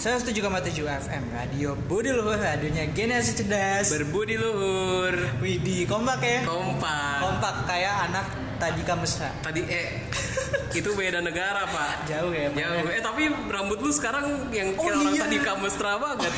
107,7 0.00 0.80
FM 0.80 1.24
Radio 1.28 1.76
Budi 1.76 2.08
Luhur 2.08 2.32
radionya 2.32 2.88
generasi 2.88 3.36
cerdas 3.36 3.92
Berbudi 3.92 4.32
luhur. 4.32 5.12
Widih 5.44 5.84
kompak 5.84 6.24
ya 6.24 6.40
Kompak. 6.48 7.20
kompak 7.20 7.68
kayak 7.68 8.08
anak 8.08 8.24
tadi 8.56 8.80
mesra 8.96 9.28
Tadi 9.44 9.60
eh 9.60 10.08
itu 10.80 10.88
beda 10.96 11.20
negara, 11.20 11.68
Pak. 11.68 12.08
jauh 12.08 12.32
ya? 12.32 12.48
Jauh. 12.48 12.88
Eh 12.88 13.04
tapi 13.04 13.28
rambut 13.28 13.76
lu 13.76 13.92
sekarang 13.92 14.48
yang 14.48 14.72
Oh, 14.80 14.88
orang 14.88 15.12
iya. 15.12 15.28
tadi 15.28 15.36
kamestra 15.36 16.00
banget. 16.00 16.32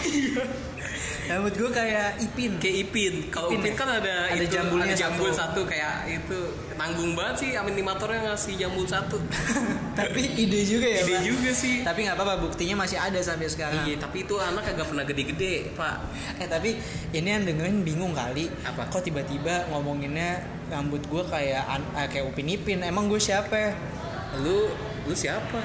Rambut 1.32 1.54
gue 1.54 1.70
kayak 1.70 2.08
Ipin 2.20 2.52
Kayak 2.56 2.76
Ipin. 2.84 3.14
Kalau 3.28 3.48
Ipin 3.48 3.58
Ipin 3.58 3.72
ya? 3.72 3.78
kan 3.78 3.88
ada, 3.94 4.14
Ada 4.28 4.36
itu, 4.38 4.52
jambulnya 4.52 4.86
ada 4.86 4.96
jambul 4.98 5.28
satu. 5.28 5.40
satu. 5.42 5.60
kayak 5.64 5.94
itu 6.06 6.38
nanggung 6.72 7.12
banget 7.12 7.34
sih 7.38 7.50
animatornya 7.54 8.20
ngasih 8.24 8.54
jambul 8.58 8.84
satu. 8.84 9.16
tapi 9.98 10.22
ide 10.34 10.60
juga 10.62 10.86
ya 10.86 11.00
Ide 11.00 11.10
Pak 11.10 11.22
juga 11.22 11.50
sih. 11.52 11.76
tapi 11.80 11.98
nggak 12.02 12.16
apa-apa 12.16 12.34
buktinya 12.42 12.74
masih 12.78 12.96
ada 12.96 13.18
sampai 13.18 13.46
sekarang 13.46 13.84
Iya, 13.84 13.96
tapi 13.98 14.22
itu 14.22 14.34
anak 14.34 14.64
agak 14.66 14.86
pernah 14.86 15.04
gede-gede, 15.04 15.73
Pak. 15.73 15.96
eh 16.37 16.46
tapi 16.46 16.70
ini 17.12 17.28
yang 17.28 17.45
dengerin 17.45 17.80
bingung 17.82 18.12
kali 18.12 18.48
Apa? 18.62 18.88
kok 18.88 19.01
tiba-tiba 19.01 19.68
ngomonginnya 19.68 20.40
rambut 20.68 21.01
gue 21.02 21.23
kayak 21.24 21.62
eh, 21.92 22.09
kayak 22.09 22.24
Upin 22.24 22.48
Ipin 22.48 22.80
emang 22.82 23.06
gue 23.06 23.18
siapa 23.18 23.76
Lu 24.38 24.73
lu 25.02 25.15
siapa? 25.15 25.59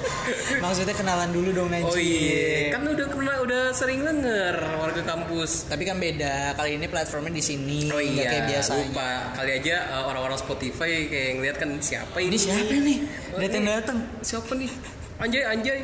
maksudnya 0.62 0.92
kenalan 0.92 1.30
dulu 1.30 1.50
dong 1.50 1.68
Najib 1.68 1.88
Oh 1.88 1.96
iya, 1.96 2.68
kan 2.68 2.84
udah 2.84 3.06
pernah 3.06 3.36
udah 3.40 3.62
sering 3.70 4.00
denger 4.00 4.54
warga 4.76 5.00
kampus. 5.00 5.66
tapi 5.66 5.82
kan 5.82 5.96
beda 5.96 6.52
kali 6.52 6.76
ini 6.76 6.84
platformnya 6.84 7.32
di 7.32 7.40
sini 7.40 7.88
Oh 7.88 7.96
iya, 7.96 8.24
kayak 8.24 8.44
biasanya 8.46 8.84
lupa. 8.86 9.08
Kali 9.34 9.50
aja 9.54 9.76
uh, 9.90 10.04
orang-orang 10.06 10.36
Spotify 10.36 10.90
kayak 11.06 11.30
ngeliat 11.34 11.56
kan 11.56 11.70
siapa 11.78 12.16
ini? 12.18 12.28
ini 12.28 12.38
siapa 12.38 12.72
nih 12.74 12.98
Oh, 13.30 13.38
datang 13.40 13.62
ini 13.62 13.70
datang 13.70 13.98
Siapa 14.20 14.52
nih? 14.52 14.70
Anjay, 15.14 15.42
anjay. 15.42 15.78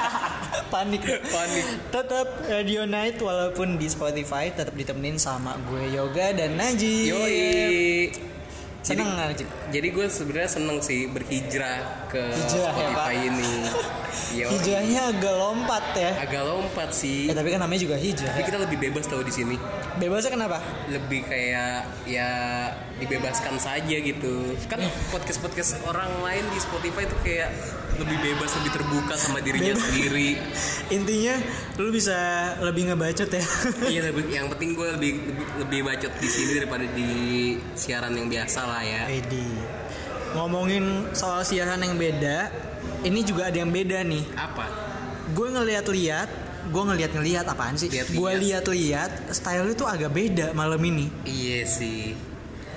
panik 0.72 1.04
Panik. 1.04 1.64
tetap 1.88 2.26
Radio 2.44 2.82
Night 2.84 3.20
walaupun 3.20 3.76
di 3.76 3.86
Spotify 3.86 4.50
tetap 4.50 4.72
ditemenin 4.72 5.16
sama 5.16 5.54
gue 5.62 5.92
Yoga 5.92 6.32
dan 6.32 6.56
Najib 6.56 7.12
Yoi. 7.12 8.33
Jadi, 8.84 9.00
seneng 9.00 9.10
jadi 9.72 9.88
gue 9.96 10.06
sebenarnya 10.12 10.50
seneng 10.60 10.78
sih 10.84 11.08
berhijrah 11.08 12.04
ke 12.12 12.20
Hijrah 12.20 12.68
ya, 12.68 12.68
Spotify 12.68 13.16
Pak? 13.16 13.28
ini. 13.32 13.52
Hijrahnya 14.64 15.12
agak 15.12 15.34
lompat 15.34 15.84
ya 15.92 16.10
Agak 16.18 16.42
lompat 16.42 16.88
sih. 16.88 17.28
ya 17.28 17.36
tapi 17.36 17.52
kan 17.52 17.60
namanya 17.60 17.84
juga 17.84 18.00
hijrah 18.00 18.32
Tapi 18.32 18.44
kita 18.44 18.58
lebih 18.58 18.78
bebas 18.80 19.04
tau 19.04 19.20
di 19.20 19.28
sini. 19.28 19.60
bebasnya 19.94 20.32
kenapa 20.32 20.56
Lebih 20.88 21.20
kayak 21.22 21.84
ya 22.08 22.28
dibebaskan 22.94 23.60
saja 23.60 23.92
gitu. 23.94 24.56
Kan 24.64 24.80
podcast 25.12 25.38
podcast 25.38 25.76
orang 25.84 26.08
lain 26.22 26.48
di 26.48 26.56
Spotify 26.56 27.04
itu 27.04 27.16
kayak 27.20 27.50
lebih 27.94 28.18
bebas, 28.24 28.50
lebih 28.58 28.72
terbuka 28.72 29.14
sama 29.14 29.38
dirinya 29.38 29.70
Bebas. 29.70 29.84
sendiri. 29.84 30.30
intinya 30.96 31.34
lu 31.76 31.92
bisa 31.92 32.16
lebih 32.58 32.88
ngebacot 32.88 33.28
ya 33.28 33.44
iya 33.92 34.00
lebih 34.02 34.24
yang 34.26 34.48
penting 34.48 34.72
gue 34.72 34.88
lebih, 34.96 35.12
lebih 35.20 35.46
lebih 35.60 35.80
bacot 35.84 36.12
di 36.18 36.26
sini 36.26 36.50
daripada 36.56 36.88
di 36.88 37.10
siaran 37.76 38.16
yang 38.16 38.26
biasa 38.26 38.60
lah 38.64 38.82
ya 38.82 39.02
Edi 39.06 39.46
ngomongin 40.34 41.14
soal 41.14 41.46
siaran 41.46 41.78
yang 41.78 41.94
beda 41.94 42.50
ini 43.04 43.20
juga 43.22 43.46
ada 43.46 43.56
yang 43.56 43.68
beda 43.68 44.00
nih. 44.02 44.24
Apa? 44.34 44.64
Gue 45.30 45.48
ngeliat-liat 45.50 46.30
gue 46.64 46.82
ngeliat-ngeliat 46.82 47.44
apaan 47.44 47.76
sih? 47.76 47.86
Lihat-lihat. 47.86 48.16
gue 48.16 48.30
liat-liat 48.40 49.12
style 49.30 49.68
itu 49.68 49.84
agak 49.84 50.10
beda 50.10 50.46
malam 50.52 50.80
ini. 50.80 51.12
Iya 51.22 51.60
sih. 51.62 52.16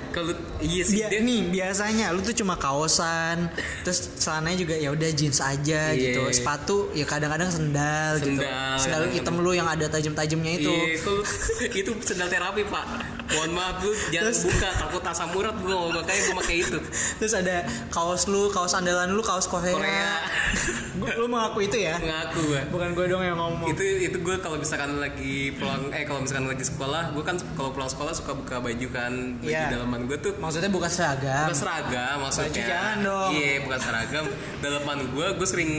Kalau 0.08 0.34
iya 0.58 0.82
sih 0.82 0.98
Bia- 0.98 1.08
dia- 1.10 1.22
nih 1.22 1.42
biasanya 1.48 2.10
lu 2.10 2.20
tuh 2.20 2.34
cuma 2.34 2.58
kaosan 2.58 3.54
terus 3.82 4.18
celananya 4.18 4.58
juga 4.58 4.76
ya 4.76 4.90
udah 4.90 5.10
jeans 5.10 5.38
aja 5.38 5.94
Iya. 5.94 5.94
gitu. 5.94 6.22
Sepatu 6.34 6.78
ya 6.92 7.06
kadang-kadang 7.06 7.48
sendal, 7.48 8.18
gitu. 8.18 8.42
Sendal, 8.42 8.76
sendal 8.76 8.82
kadang-kadang. 9.06 9.14
hitam 9.14 9.36
lu 9.38 9.52
yang 9.54 9.68
ada 9.68 9.86
tajam-tajamnya 9.86 10.52
itu. 10.58 10.74
Iya, 10.74 10.98
itu 11.80 11.92
sendal 12.02 12.28
terapi 12.28 12.66
pak 12.66 12.86
mohon 13.30 13.52
maaf 13.52 13.78
lu 13.80 13.92
jangan 14.10 14.30
Terus- 14.30 14.44
buka 14.46 14.70
takut 14.74 15.04
asam 15.04 15.30
urat 15.32 15.56
gue 15.56 15.76
makanya 15.94 16.22
gue 16.24 16.36
pakai 16.38 16.56
itu. 16.60 16.78
Terus 17.18 17.34
ada 17.34 17.56
kaos 17.90 18.26
lu 18.26 18.48
kaos 18.48 18.72
andalan 18.72 19.10
lu 19.10 19.20
kaos 19.20 19.46
Korea, 19.46 19.74
Korea. 19.74 20.14
Gua- 20.98 21.14
lu 21.16 21.28
mengaku 21.28 21.62
itu 21.62 21.78
ya? 21.78 21.96
Mengaku 21.98 22.40
gue 22.48 22.62
bukan 22.68 22.90
gue 22.92 23.06
dong 23.08 23.22
yang 23.22 23.36
ngomong. 23.36 23.68
Itu 23.68 23.80
itu 23.80 24.18
gue 24.18 24.36
kalau 24.38 24.58
misalkan 24.58 24.98
lagi 24.98 25.54
pulang 25.54 25.92
eh 25.92 26.04
kalau 26.04 26.20
misalkan 26.20 26.48
lagi 26.48 26.64
sekolah 26.64 27.12
gue 27.12 27.22
kan 27.22 27.36
kalau 27.54 27.70
pulang 27.70 27.86
sekolah 27.86 28.12
suka 28.12 28.34
buka 28.34 28.58
baju 28.58 28.88
kan 28.90 29.12
baju 29.38 29.46
Iya. 29.48 29.70
dalaman 29.70 30.06
gue 30.06 30.18
tuh 30.18 30.34
maksudnya 30.38 30.68
bukan 30.68 30.88
seragam. 30.88 31.46
Bukan 31.46 31.58
seragam 31.58 32.16
maksudnya. 32.20 32.50
Baju 32.50 32.62
jangan 32.66 32.98
dong. 33.02 33.30
iya 33.34 33.52
bukan 33.62 33.80
seragam. 33.80 34.26
Dalaman 34.58 34.98
gue 35.08 35.28
gue 35.34 35.48
sering 35.48 35.70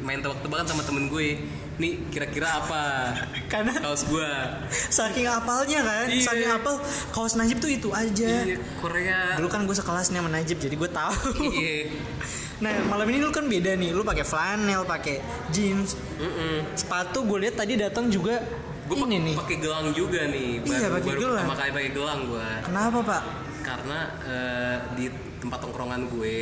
main 0.00 0.18
tebak-tebakan 0.18 0.66
sama 0.66 0.82
temen 0.82 1.06
gue 1.06 1.28
nih 1.76 2.08
kira-kira 2.08 2.48
apa 2.56 3.12
karena 3.52 3.76
kaos 3.76 4.08
gue 4.08 4.30
saking 4.88 5.28
apalnya 5.28 5.84
kan 5.84 6.08
Iya. 6.08 6.24
saking 6.24 6.48
apal 6.50 6.75
kaos 7.12 7.34
Najib 7.34 7.58
tuh 7.60 7.70
itu 7.70 7.88
aja. 7.92 8.44
Iya 8.44 8.58
Korea. 8.78 9.36
Dulu 9.40 9.48
kan 9.48 9.64
gue 9.64 9.76
sekelasnya 9.76 10.20
sama 10.20 10.30
Najib 10.30 10.56
jadi 10.60 10.74
gue 10.74 10.90
tahu. 10.90 11.14
Iya. 11.52 11.76
Nah 12.56 12.72
malam 12.88 13.04
ini 13.12 13.20
lu 13.20 13.28
kan 13.28 13.44
beda 13.44 13.76
nih. 13.76 13.92
Lu 13.92 14.00
pakai 14.00 14.24
flanel 14.24 14.88
pakai 14.88 15.20
jeans. 15.52 15.92
Mm-mm. 16.16 16.72
sepatu 16.72 17.28
gue 17.28 17.44
lihat 17.44 17.60
tadi 17.60 17.76
datang 17.76 18.08
juga 18.08 18.40
gue 18.88 18.96
ini 18.96 19.18
nih. 19.20 19.36
pakai 19.36 19.56
gelang 19.60 19.92
juga 19.92 20.24
nih. 20.24 20.64
Iya, 20.64 20.88
pakai 20.88 21.12
gelang. 21.20 21.44
pertama 21.44 21.56
kali 21.60 21.70
pakai 21.76 21.90
gelang 21.92 22.20
gue 22.24 22.48
kenapa 22.64 22.98
pak? 23.04 23.22
Karena 23.60 23.98
eh, 24.24 24.76
di 24.96 25.06
tempat 25.36 25.58
tongkrongan 25.60 26.08
gue 26.08 26.38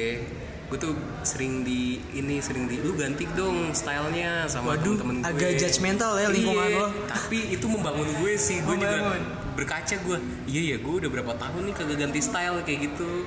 gue 0.74 0.82
tuh 0.82 0.94
sering 1.22 1.62
di 1.62 1.82
ini 2.10 2.42
sering 2.42 2.66
di 2.66 2.82
lu 2.82 2.98
ganti 2.98 3.30
dong 3.30 3.70
stylenya 3.70 4.42
sama 4.44 4.74
Waduh, 4.74 4.98
temen-temen 4.98 5.22
gue. 5.22 5.30
agak 5.30 5.50
judgmental 5.56 6.18
ya 6.18 6.26
lingkungan 6.28 6.66
Iya, 6.66 6.76
lo. 6.76 6.86
tapi 7.06 7.38
itu 7.48 7.62
membangun 7.64 8.08
gue 8.12 8.32
sih. 8.34 8.58
Gue 8.58 8.74
juga 8.74 9.22
berkaca 9.54 9.94
gue 9.94 10.18
iya 10.44 10.74
ya 10.74 10.76
gue 10.76 10.94
udah 10.96 11.06
berapa 11.08 11.30
tahun 11.32 11.62
nih 11.62 11.74
kagak 11.74 11.98
ganti 12.00 12.18
style 12.18 12.58
kayak 12.60 12.90
gitu. 12.90 13.22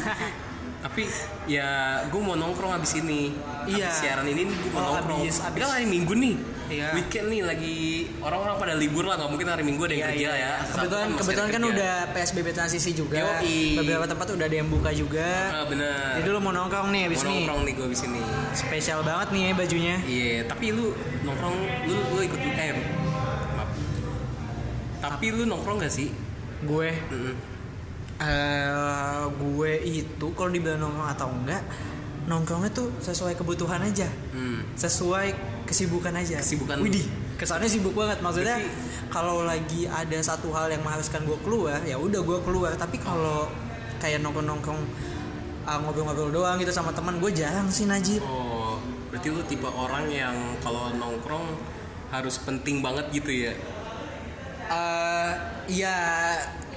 Tapi 0.78 1.02
ya 1.44 1.68
gue 2.06 2.16
mau 2.18 2.32
nongkrong 2.34 2.72
abis 2.72 2.96
ini. 2.96 3.36
Iya. 3.66 3.84
abis 3.84 3.96
siaran 3.98 4.24
ini 4.24 4.46
gue 4.46 4.70
mau 4.70 4.80
Oh, 4.80 4.96
nongkrong. 4.96 5.20
abis- 5.20 5.42
abis. 5.42 5.58
Kan 5.58 5.68
hari 5.68 5.84
minggu 5.84 6.14
nih 6.14 6.34
Iya. 6.68 6.92
weekend 6.92 7.26
nih 7.28 7.42
lagi 7.42 7.78
orang-orang 8.18 8.56
pada 8.56 8.74
libur 8.74 9.02
lah 9.02 9.16
nggak 9.16 9.30
mungkin 9.30 9.46
hari 9.46 9.62
minggu 9.62 9.82
ada 9.82 9.90
yang 9.90 9.98
Iya, 9.98 10.10
kerja 10.10 10.28
iya. 10.28 10.36
ya 10.38 10.52
kebetulan 10.68 11.06
masih 11.06 11.18
kebetulan 11.18 11.48
kan 11.48 11.60
kerja. 11.60 11.72
udah 11.72 11.94
PSBB 12.12 12.48
transisi 12.52 12.90
juga 12.92 13.16
Yoi. 13.18 13.58
beberapa 13.74 14.04
tempat 14.06 14.26
udah 14.30 14.46
ada 14.46 14.56
yang 14.56 14.68
buka 14.68 14.90
juga 14.92 15.28
ah, 15.50 15.64
bener 15.64 16.12
jadi 16.16 16.28
lu 16.28 16.38
mau 16.38 16.52
nongkrong 16.52 16.88
nih 16.88 17.02
abis 17.06 17.18
mau 17.18 17.26
ini 17.26 17.36
nongkrong 17.38 17.60
nih 17.62 17.72
gue 17.74 17.86
abis 17.86 18.02
ini 18.04 18.20
spesial 18.52 19.00
banget 19.02 19.28
nih 19.30 19.42
ya 19.42 19.52
bajunya 19.54 19.96
Iya, 20.00 20.34
tapi 20.44 20.66
lu 20.70 20.86
nongkrong, 21.20 21.56
lu 21.84 21.96
lu 22.10 22.20
ikut 22.22 22.38
UM. 22.38 22.76
Maaf. 23.54 23.68
Tapi 24.98 25.26
lu 25.30 25.42
nongkrong 25.44 25.78
gak 25.78 25.90
sih? 25.90 26.08
gue 26.58 26.90
Mm-mm. 26.90 27.34
eh 28.18 29.22
gue 29.30 29.72
itu 29.80 30.26
kalau 30.32 30.50
dibilang 30.50 30.80
nongkrong 30.80 31.08
atau 31.08 31.30
enggak 31.30 31.62
nongkrongnya 32.28 32.70
tuh 32.70 32.92
sesuai 32.98 33.34
kebutuhan 33.34 33.80
aja 33.80 34.04
Hmm. 34.30 34.60
sesuai 34.74 35.32
kesibukan 35.64 36.12
aja 36.12 36.38
Kesibukan. 36.38 36.76
Widih 36.78 37.04
kesannya 37.34 37.66
sibuk 37.66 37.94
banget 37.94 38.18
maksudnya 38.18 38.58
kalau 39.08 39.42
lagi 39.42 39.86
ada 39.86 40.18
satu 40.18 40.50
hal 40.50 40.68
yang 40.68 40.82
mengharuskan 40.82 41.22
gue 41.22 41.38
keluar 41.40 41.78
ya 41.82 41.94
udah 41.94 42.18
gue 42.18 42.38
keluar 42.42 42.74
tapi 42.74 42.98
kalau 42.98 43.46
kayak 43.96 44.18
nongkrong 44.18 44.44
nongkrong 44.44 44.80
ngobrol-ngobrol 45.64 46.32
doang 46.32 46.56
gitu 46.56 46.68
sama 46.68 46.90
teman 46.90 47.16
gue 47.16 47.30
jarang 47.30 47.68
sih 47.68 47.84
Najib 47.84 48.24
Oh, 48.24 48.80
berarti 49.08 49.28
lu 49.28 49.44
tipe 49.44 49.64
orang 49.66 50.08
yang 50.08 50.34
kalau 50.58 50.90
nongkrong 50.90 51.44
harus 52.08 52.40
penting 52.40 52.80
banget 52.80 53.04
gitu 53.12 53.28
ya? 53.28 53.52
Eh, 54.66 55.30
ya 55.70 55.96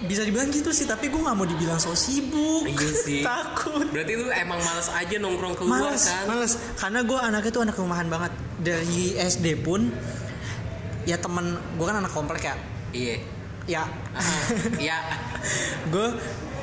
bisa 0.01 0.21
dibilang 0.21 0.49
gitu 0.49 0.69
sih 0.69 0.83
tapi 0.83 1.07
gue 1.07 1.17
nggak 1.17 1.33
mau 1.33 1.45
dibilang 1.45 1.77
so 1.77 1.93
sibuk 1.93 2.65
Iya 2.65 2.89
sih. 2.95 3.21
takut 3.27 3.85
Berarti 3.85 4.13
lu 4.15 4.27
emang 4.27 4.57
males 4.59 4.89
aja 4.89 5.15
nongkrong 5.15 5.53
keluar 5.53 5.77
males 5.83 6.03
kan? 6.03 6.25
males 6.25 6.53
karena 6.75 6.99
gue 7.01 7.19
anaknya 7.19 7.51
tuh 7.51 7.61
anak 7.61 7.75
rumahan 7.75 8.07
banget 8.07 8.33
dari 8.57 9.13
SD 9.13 9.61
pun 9.61 9.93
ya 11.03 11.15
temen 11.15 11.45
gue 11.71 11.85
kan 11.85 11.97
anak 11.97 12.09
komplek 12.09 12.41
ya 12.43 12.55
Iya. 12.91 13.15
ya 13.67 13.83
Iya. 14.75 14.97
gue 15.93 16.07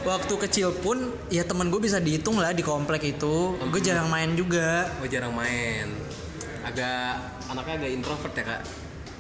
waktu 0.00 0.34
kecil 0.40 0.74
pun 0.74 0.98
ya 1.28 1.42
temen 1.42 1.68
gue 1.68 1.78
bisa 1.78 1.98
dihitung 1.98 2.36
lah 2.36 2.50
di 2.50 2.62
komplek 2.62 3.02
itu 3.08 3.34
gue 3.56 3.80
jarang 3.80 4.06
main 4.06 4.34
juga 4.34 4.90
Gue 4.98 5.06
jarang 5.06 5.30
main. 5.30 5.90
Agak 6.60 7.18
anaknya 7.46 7.74
agak 7.78 7.90
introvert 7.92 8.34
ya 8.34 8.44
kak? 8.46 8.62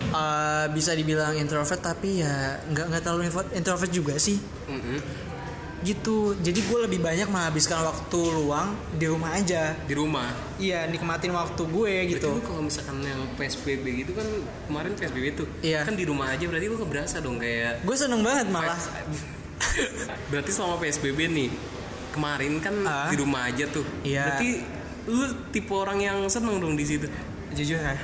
Eh, 0.00 0.66
bisa 0.72 0.92
dibilang 0.92 1.34
introvert 1.34 1.78
tapi 1.78 2.22
ya 2.22 2.32
nggak 2.64 2.86
nggak 2.86 3.02
terlalu 3.02 3.22
intro- 3.24 3.52
introvert 3.52 3.90
juga 3.90 4.14
sih 4.16 4.38
Mm-mm. 4.64 4.98
gitu 5.78 6.32
jadi 6.34 6.54
gue 6.56 6.78
lebih 6.82 6.98
banyak 6.98 7.26
menghabiskan 7.26 7.82
waktu 7.82 8.16
luang 8.32 8.72
di 8.90 9.04
rumah 9.04 9.30
aja 9.32 9.76
Di 9.80 9.92
rumah. 9.92 10.32
iya 10.56 10.86
nikmatin 10.86 11.30
waktu 11.30 11.60
gue 11.60 11.92
Berarti 11.92 12.12
gitu 12.14 12.28
lu 12.30 12.40
kalau 12.40 12.62
misalkan 12.62 12.98
yang 13.00 13.20
PSBB 13.34 13.84
gitu 14.00 14.12
kan 14.12 14.26
kemarin 14.64 14.90
PSBB 14.92 15.26
tuh 15.36 15.46
Iya. 15.60 15.82
kan 15.82 15.92
di 15.92 16.02
rumah 16.02 16.30
aja 16.30 16.44
berarti 16.44 16.66
lu 16.66 16.78
keberasa 16.78 17.16
dong 17.18 17.36
kayak 17.36 17.82
gue 17.82 17.96
seneng 17.96 18.22
banget 18.22 18.46
malah 18.48 18.78
Berarti 20.30 20.50
selama 20.50 20.78
PSBB 20.78 21.18
nih 21.28 21.50
kemarin 22.10 22.58
kan 22.58 22.74
Ah. 22.82 23.08
di 23.08 23.16
rumah 23.16 23.44
aja 23.44 23.66
tuh. 23.68 23.84
Iya. 24.02 24.24
Berarti 24.24 24.48
lu 25.06 25.24
tipe 25.48 25.70
orang 25.70 25.98
yang 25.98 26.18
seneng 26.26 26.58
dong 26.58 26.74
di 26.74 26.84
situ. 26.84 27.06
Jujur 27.54 27.80
ya. 27.80 27.96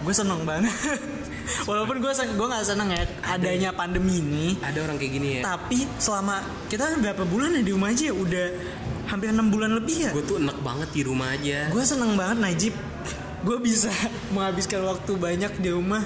Gue 0.00 0.14
seneng 0.14 0.42
banget. 0.44 0.72
Walaupun 1.68 2.00
gue 2.00 2.12
gue 2.12 2.46
nggak 2.48 2.66
seneng 2.66 2.88
ya 2.92 3.02
adanya 3.24 3.70
pandemi 3.72 4.20
ini. 4.20 4.46
Ada 4.60 4.84
orang 4.84 4.96
kayak 5.00 5.12
gini 5.12 5.28
ya? 5.40 5.42
Tapi 5.44 5.88
selama 5.96 6.44
kita 6.68 6.96
berapa 7.00 7.24
bulan 7.24 7.56
ya 7.56 7.62
di 7.64 7.72
rumah 7.72 7.88
aja 7.92 8.04
ya? 8.12 8.14
udah 8.14 8.46
hampir 9.08 9.28
enam 9.32 9.48
bulan 9.48 9.72
lebih 9.72 10.08
ya? 10.08 10.10
Gue 10.12 10.24
tuh 10.24 10.36
enak 10.40 10.58
banget 10.60 10.88
di 10.92 11.02
rumah 11.04 11.32
aja. 11.32 11.72
Gue 11.72 11.84
seneng 11.84 12.12
banget 12.16 12.38
Najib. 12.40 12.74
Gue 13.44 13.56
bisa 13.60 13.88
menghabiskan 14.34 14.84
waktu 14.84 15.12
banyak 15.16 15.52
di 15.60 15.70
rumah. 15.72 16.04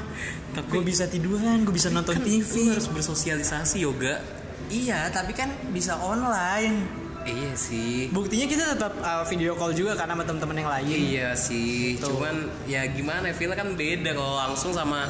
Tapi- 0.52 0.68
gue 0.68 0.82
bisa 0.84 1.08
tiduran 1.08 1.64
gue 1.64 1.74
bisa 1.74 1.88
nonton 1.88 2.18
kan 2.18 2.22
TV 2.22 2.70
harus 2.70 2.86
bersosialisasi 2.90 3.82
yoga. 3.82 4.22
Iya 4.70 5.10
tapi 5.10 5.34
kan 5.34 5.50
bisa 5.74 5.98
online 6.00 7.01
iya 7.26 7.52
sih 7.54 8.10
buktinya 8.10 8.46
kita 8.46 8.64
tetap 8.76 8.92
uh, 8.98 9.22
video 9.26 9.54
call 9.54 9.72
juga 9.72 9.94
karena 9.94 10.14
sama 10.18 10.24
teman-teman 10.26 10.56
yang 10.58 10.70
lain 10.70 10.86
Iya 10.92 11.28
sih, 11.38 11.96
Tuh. 11.98 12.18
cuman 12.18 12.48
ya 12.66 12.86
gimana 12.90 13.30
feel 13.30 13.52
kan 13.54 13.74
beda 13.74 14.14
kalau 14.14 14.34
langsung 14.38 14.70
sama 14.74 15.06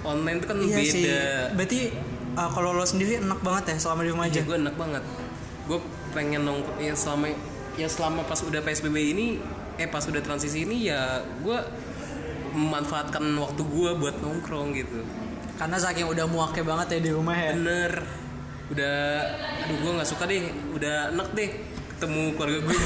online 0.00 0.40
itu 0.40 0.46
kan 0.48 0.58
iya 0.60 0.76
beda. 0.80 0.92
sih 0.92 1.04
berarti 1.56 1.80
uh, 2.36 2.50
kalau 2.50 2.70
lo 2.72 2.84
sendiri 2.84 3.20
enak 3.20 3.40
banget 3.44 3.76
ya 3.76 3.76
selama 3.82 4.00
di 4.06 4.10
rumah 4.12 4.26
aja 4.28 4.40
Aja 4.40 4.48
gue 4.48 4.56
enak 4.56 4.76
banget. 4.78 5.04
Gue 5.68 5.78
pengen 6.16 6.42
nongkrong 6.48 6.80
ya 6.80 6.94
selama 6.96 7.26
ya 7.76 7.88
selama 7.88 8.24
pas 8.26 8.40
udah 8.42 8.60
PSBB 8.64 8.96
ini 9.12 9.26
eh 9.76 9.88
pas 9.88 10.02
udah 10.04 10.20
transisi 10.20 10.64
ini 10.68 10.88
ya 10.88 11.22
gue 11.40 11.58
memanfaatkan 12.50 13.22
waktu 13.38 13.62
gue 13.62 13.90
buat 13.94 14.16
nongkrong 14.20 14.74
gitu. 14.74 15.00
karena 15.54 15.76
saking 15.76 16.08
udah 16.08 16.24
muaknya 16.24 16.64
banget 16.64 16.86
ya 16.96 17.00
di 17.04 17.10
rumah 17.12 17.36
ya 17.36 17.52
Bener. 17.52 17.92
Udah 18.70 19.26
aduh 19.66 19.76
gue 19.76 19.92
nggak 19.98 20.08
suka 20.08 20.24
deh, 20.30 20.50
udah 20.74 21.10
enak 21.10 21.28
deh 21.34 21.50
ketemu 21.96 22.22
keluarga 22.38 22.58
gue. 22.64 22.78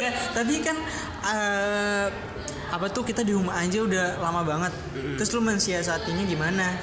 Ya, 0.00 0.10
tapi 0.36 0.54
kan 0.64 0.76
uh, 1.22 2.06
apa 2.74 2.86
tuh 2.90 3.06
kita 3.06 3.22
di 3.22 3.30
rumah 3.30 3.60
aja 3.62 3.84
udah 3.84 4.18
lama 4.18 4.42
banget. 4.42 4.72
Terus 5.20 5.30
lu 5.36 5.40
mensiasatinya 5.44 6.24
gimana 6.26 6.74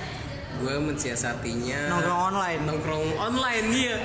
gue 0.62 0.76
mensiasatinya 0.80 1.80
nongkrong 1.90 2.22
online. 2.30 2.62
Nongkrong 2.64 3.06
online 3.18 3.66
iya. 3.72 3.98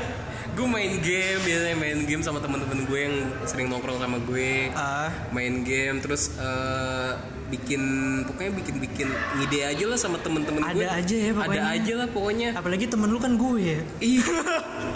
Gue 0.52 0.64
main 0.64 0.98
game 0.98 1.36
biasanya 1.38 1.76
main 1.76 2.00
game 2.02 2.22
sama 2.22 2.40
teman-teman 2.40 2.82
gue 2.82 2.98
yang 2.98 3.16
sering 3.44 3.68
nongkrong 3.68 3.98
sama 3.98 4.16
gue. 4.18 4.72
Ah. 4.72 5.12
main 5.28 5.60
game 5.60 6.00
terus 6.00 6.32
eh, 6.34 7.12
bikin 7.46 7.78
pokoknya 8.26 8.50
bikin 8.56 8.76
bikin 8.80 9.06
ngide 9.36 9.60
aja 9.62 9.84
lah 9.86 9.94
sama 9.94 10.18
temen-temen 10.18 10.58
gue 10.66 10.82
Ada 10.82 10.98
aja 10.98 11.14
ya 11.14 11.30
pokoknya. 11.30 11.52
ada 11.52 11.70
aja 11.70 11.92
lah 11.94 12.08
pokoknya. 12.08 12.48
Apalagi 12.52 12.86
temen 12.88 13.06
lu 13.06 13.20
kan 13.20 13.36
gue 13.36 13.54
ya. 13.60 13.78
Ih 14.00 14.18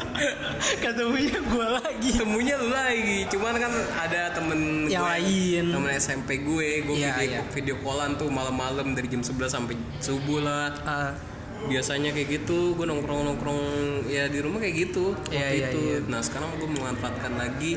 ketemunya 0.82 1.38
gue 1.38 1.66
lagi. 1.76 2.10
Temunya 2.16 2.54
lu 2.56 2.68
lagi. 2.70 3.18
Cuman 3.28 3.54
kan 3.54 3.72
ada 3.94 4.20
temen 4.32 4.60
Yang 4.86 4.96
gue, 4.98 5.12
lain. 5.12 5.64
temen 5.70 5.90
SMP 5.94 6.30
gue. 6.40 6.68
Gue 6.82 6.94
Iya, 6.96 7.12
video 7.14 7.30
iya. 7.30 7.40
video 7.52 7.74
callan 7.78 8.16
tuh 8.16 8.28
malam-malam 8.28 8.92
dari 8.92 9.06
jam 9.06 9.20
11 9.20 9.36
sampai 9.46 9.76
subuh 10.00 10.40
lah. 10.40 10.72
Ah, 10.82 11.12
biasanya 11.62 12.10
kayak 12.10 12.28
gitu 12.40 12.72
gue 12.72 12.82
nongkrong 12.82 13.20
nongkrong 13.22 13.60
ya 14.06 14.26
di 14.26 14.38
rumah 14.38 14.58
kayak 14.58 14.88
gitu 14.88 15.12
waktu 15.12 15.34
Iya, 15.34 15.48
iya, 15.50 15.66
itu 15.68 15.80
iya. 15.82 15.98
nah 16.06 16.20
sekarang 16.20 16.56
gue 16.56 16.64
memanfaatkan 16.66 17.32
lagi 17.34 17.76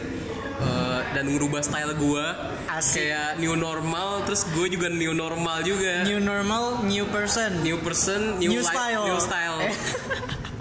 eh, 0.56 1.00
dan 1.12 1.26
ngerubah 1.28 1.60
style 1.60 1.92
gue 1.94 2.26
kayak 2.96 3.38
new 3.38 3.54
normal 3.54 4.24
terus 4.24 4.48
gue 4.48 4.68
juga 4.70 4.88
new 4.88 5.12
normal 5.12 5.62
juga 5.62 6.04
new 6.04 6.18
normal 6.18 6.80
new 6.84 7.04
person 7.06 7.60
new 7.60 7.76
person 7.78 8.40
new, 8.40 8.50
New 8.50 8.62
life, 8.62 8.72
style. 8.72 9.04
new 9.04 9.20
style 9.20 9.58
Eh. 9.62 9.76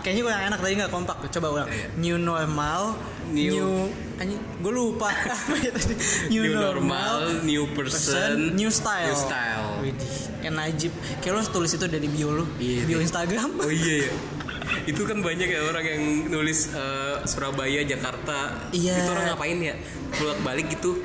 kayaknya 0.00 0.22
kurang 0.22 0.42
enak 0.44 0.58
tadi 0.58 0.74
nggak 0.76 0.90
kompak 0.90 1.16
coba 1.28 1.46
ulang. 1.50 1.68
Iya. 1.68 1.86
new 1.96 2.16
normal 2.16 2.82
New- 3.26 3.50
new, 3.50 3.70
anjing 4.14 4.36
gue 4.60 4.68
lupa. 4.70 5.08
Ya 5.64 5.70
tadi? 5.70 5.94
new, 6.28 6.44
normal, 6.52 7.40
new 7.40 7.64
person, 7.70 8.52
new 8.52 8.68
style. 8.68 9.08
new 9.08 9.16
style. 9.18 9.68
Widih, 9.80 10.12
kayak 10.38 10.54
Najib. 10.54 10.92
Kayak 11.18 11.32
lo 11.34 11.42
tulis 11.50 11.72
itu 11.72 11.86
dari 11.86 12.04
bio 12.04 12.30
lu 12.30 12.44
Iya, 12.56 12.84
bio 12.84 12.98
iya. 12.98 13.02
Instagram. 13.02 13.50
Oh 13.58 13.68
iya 13.68 14.06
ya 14.06 14.12
itu 14.90 15.02
kan 15.04 15.20
banyak 15.20 15.44
ya 15.46 15.60
orang 15.62 15.84
yang 15.84 16.02
nulis 16.28 16.68
eh, 16.70 17.16
Surabaya 17.24 17.80
Jakarta. 17.82 18.68
Iya. 18.70 18.96
itu 18.98 19.10
orang 19.10 19.24
ngapain 19.30 19.58
ya? 19.58 19.74
Bolak 20.14 20.38
balik 20.42 20.66
gitu. 20.70 21.00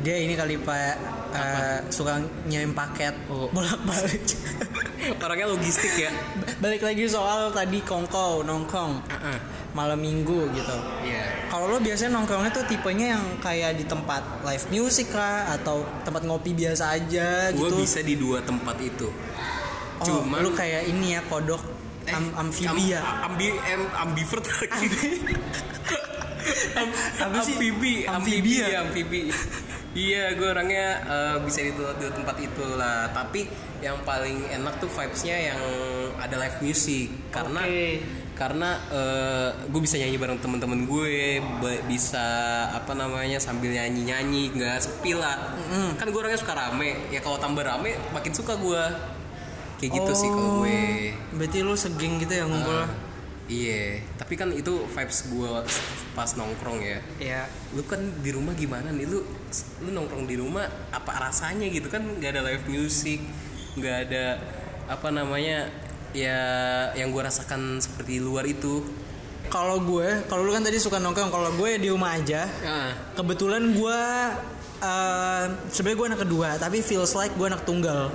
Dia 0.00 0.14
ini 0.16 0.34
kali 0.34 0.56
pak 0.56 0.94
eh, 1.32 1.78
suka 1.88 2.18
nyirim 2.44 2.70
paket 2.70 3.14
Oh. 3.26 3.50
bolak 3.50 3.82
balik 3.82 4.22
orangnya 5.14 5.46
logistik 5.48 5.92
ya. 5.94 6.10
Balik 6.58 6.82
lagi 6.82 7.04
soal 7.06 7.50
tadi 7.50 7.80
kongko 7.80 8.42
nongkrong. 8.42 8.92
Heeh. 9.10 9.38
malam 9.74 9.98
minggu 9.98 10.54
gitu. 10.54 10.76
Iya. 11.02 11.50
Kalau 11.50 11.66
lo 11.66 11.82
biasanya 11.82 12.14
nongkrongnya 12.14 12.54
tuh 12.54 12.62
tipenya 12.62 13.18
yang 13.18 13.42
kayak 13.42 13.74
di 13.74 13.82
tempat 13.82 14.22
live 14.46 14.70
music 14.70 15.10
lah 15.10 15.50
atau 15.50 15.82
tempat 16.06 16.22
ngopi 16.22 16.54
biasa 16.54 16.94
aja 16.94 17.50
gue 17.50 17.58
gitu. 17.58 17.82
bisa 17.82 17.98
di 17.98 18.14
dua 18.14 18.38
tempat 18.38 18.78
itu. 18.78 19.10
Oh, 19.98 20.06
cuman 20.22 20.46
lu 20.46 20.54
kayak 20.54 20.86
ini 20.86 21.18
ya 21.18 21.26
kodok 21.26 21.58
eh, 22.06 22.14
am 22.14 22.46
amfibi 22.46 22.94
ya. 22.94 23.02
am- 23.02 23.34
ambi 23.34 23.50
em, 23.50 23.82
ambivert 23.98 24.46
lagi. 24.46 24.86
Am- 26.78 26.94
amfibi 27.34 28.06
Amfibi 28.06 28.52
amfibi 28.70 29.20
ya? 29.26 29.34
Ya 29.94 30.02
iya 30.02 30.24
gue 30.34 30.48
orangnya 30.50 30.88
eh, 31.06 31.36
bisa 31.46 31.62
di 31.62 31.72
dua, 31.72 31.94
dua 31.94 32.10
tempat 32.10 32.36
itu 32.42 32.64
lah 32.74 33.08
tapi 33.14 33.46
yang 33.84 34.00
paling 34.00 34.48
enak 34.48 34.80
tuh 34.80 34.88
vibesnya 34.88 35.52
yang 35.52 35.60
ada 36.16 36.40
live 36.40 36.58
music. 36.64 37.12
Karena 37.28 37.60
Oke. 37.68 38.00
karena 38.34 38.70
gue 39.68 39.80
bisa 39.84 40.00
nyanyi 40.00 40.16
bareng 40.16 40.40
temen-temen 40.40 40.88
gue 40.88 41.38
bisa 41.84 42.26
apa 42.72 42.96
namanya 42.96 43.36
sambil 43.36 43.70
nyanyi 43.70 44.08
nyanyi 44.08 44.42
nggak 44.56 44.80
sepi 44.80 45.12
lah. 45.12 45.52
Kan 46.00 46.08
gue 46.08 46.20
orangnya 46.20 46.40
suka 46.40 46.56
rame. 46.56 47.12
Ya 47.12 47.20
kalau 47.20 47.36
tambah 47.36 47.60
rame 47.60 47.92
makin 48.16 48.32
suka 48.32 48.56
gue 48.56 48.82
kayak 49.84 49.90
gitu 50.00 50.12
sih 50.16 50.28
kalau 50.32 50.64
gue. 50.64 50.72
Oh, 50.72 51.36
Berarti 51.36 51.58
lu 51.60 51.74
segeng 51.76 52.16
gitu 52.24 52.32
ya 52.32 52.48
ngumpul. 52.48 52.72
Ah, 52.72 52.88
iya 53.44 54.00
tapi 54.16 54.40
kan 54.40 54.48
itu 54.56 54.88
vibes 54.88 55.28
gue 55.28 55.50
pas 56.16 56.30
nongkrong 56.32 56.80
ya 56.80 56.98
ya. 57.20 57.42
lu 57.76 57.84
kan 57.84 58.00
di 58.24 58.30
rumah 58.32 58.56
gimana 58.56 58.88
nih 58.88 59.04
lu 59.04 59.20
lu 59.84 59.90
nongkrong 59.92 60.24
di 60.24 60.40
rumah 60.40 60.64
apa 60.88 61.12
rasanya 61.28 61.68
gitu 61.68 61.92
kan 61.92 62.00
nggak 62.00 62.40
ada 62.40 62.42
live 62.44 62.64
music 62.72 63.20
nggak 63.76 63.96
ada 64.08 64.40
apa 64.88 65.08
namanya 65.12 65.68
ya 66.16 66.38
yang 66.96 67.10
gue 67.12 67.20
rasakan 67.20 67.82
seperti 67.82 68.22
luar 68.22 68.46
itu 68.48 68.80
Kalau 69.44 69.76
gue, 69.76 70.24
kalau 70.24 70.40
lu 70.40 70.56
kan 70.56 70.64
tadi 70.64 70.80
suka 70.80 70.96
nongkrong, 70.96 71.28
kalau 71.28 71.52
gue 71.52 71.76
di 71.76 71.92
rumah 71.92 72.16
aja. 72.16 72.48
ah 72.64 72.96
Kebetulan 73.12 73.76
gue 73.76 74.00
eh 74.80 75.44
sebenarnya 75.68 75.96
gue 76.00 76.06
anak 76.08 76.20
kedua, 76.24 76.48
tapi 76.56 76.80
feels 76.80 77.12
like 77.12 77.36
gue 77.36 77.44
anak 77.44 77.60
tunggal. 77.68 78.08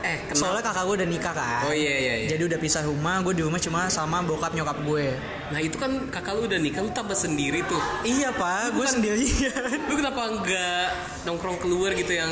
Eh 0.00 0.16
Soalnya 0.30 0.58
kenapa 0.58 0.68
kakak 0.70 0.84
gue 0.84 0.94
udah 0.96 1.08
nikah 1.08 1.32
kan. 1.32 1.60
Oh, 1.62 1.72
iya, 1.72 1.94
iya, 1.96 2.14
iya. 2.18 2.28
Jadi 2.28 2.42
udah 2.44 2.58
pisah 2.58 2.82
rumah, 2.82 3.20
gue 3.20 3.32
di 3.32 3.42
rumah 3.42 3.58
cuma 3.58 3.86
sama 3.88 4.20
bokap 4.20 4.52
nyokap 4.52 4.78
gue. 4.80 5.08
nah 5.48 5.56
itu 5.58 5.74
kan 5.74 5.88
kakak 6.06 6.32
lu 6.34 6.44
udah 6.44 6.56
nikah 6.56 6.78
lu 6.78 6.90
tambah 6.90 7.16
sendiri 7.16 7.64
tuh 7.64 7.80
Iya 8.02 8.28
pak, 8.30 8.68
gue 8.70 8.84
sendirian. 8.86 9.80
lu 9.88 9.94
kenapa 9.94 10.22
nggak 10.36 10.86
nongkrong 11.24 11.56
keluar 11.58 11.90
gitu 11.92 12.12
yang 12.12 12.28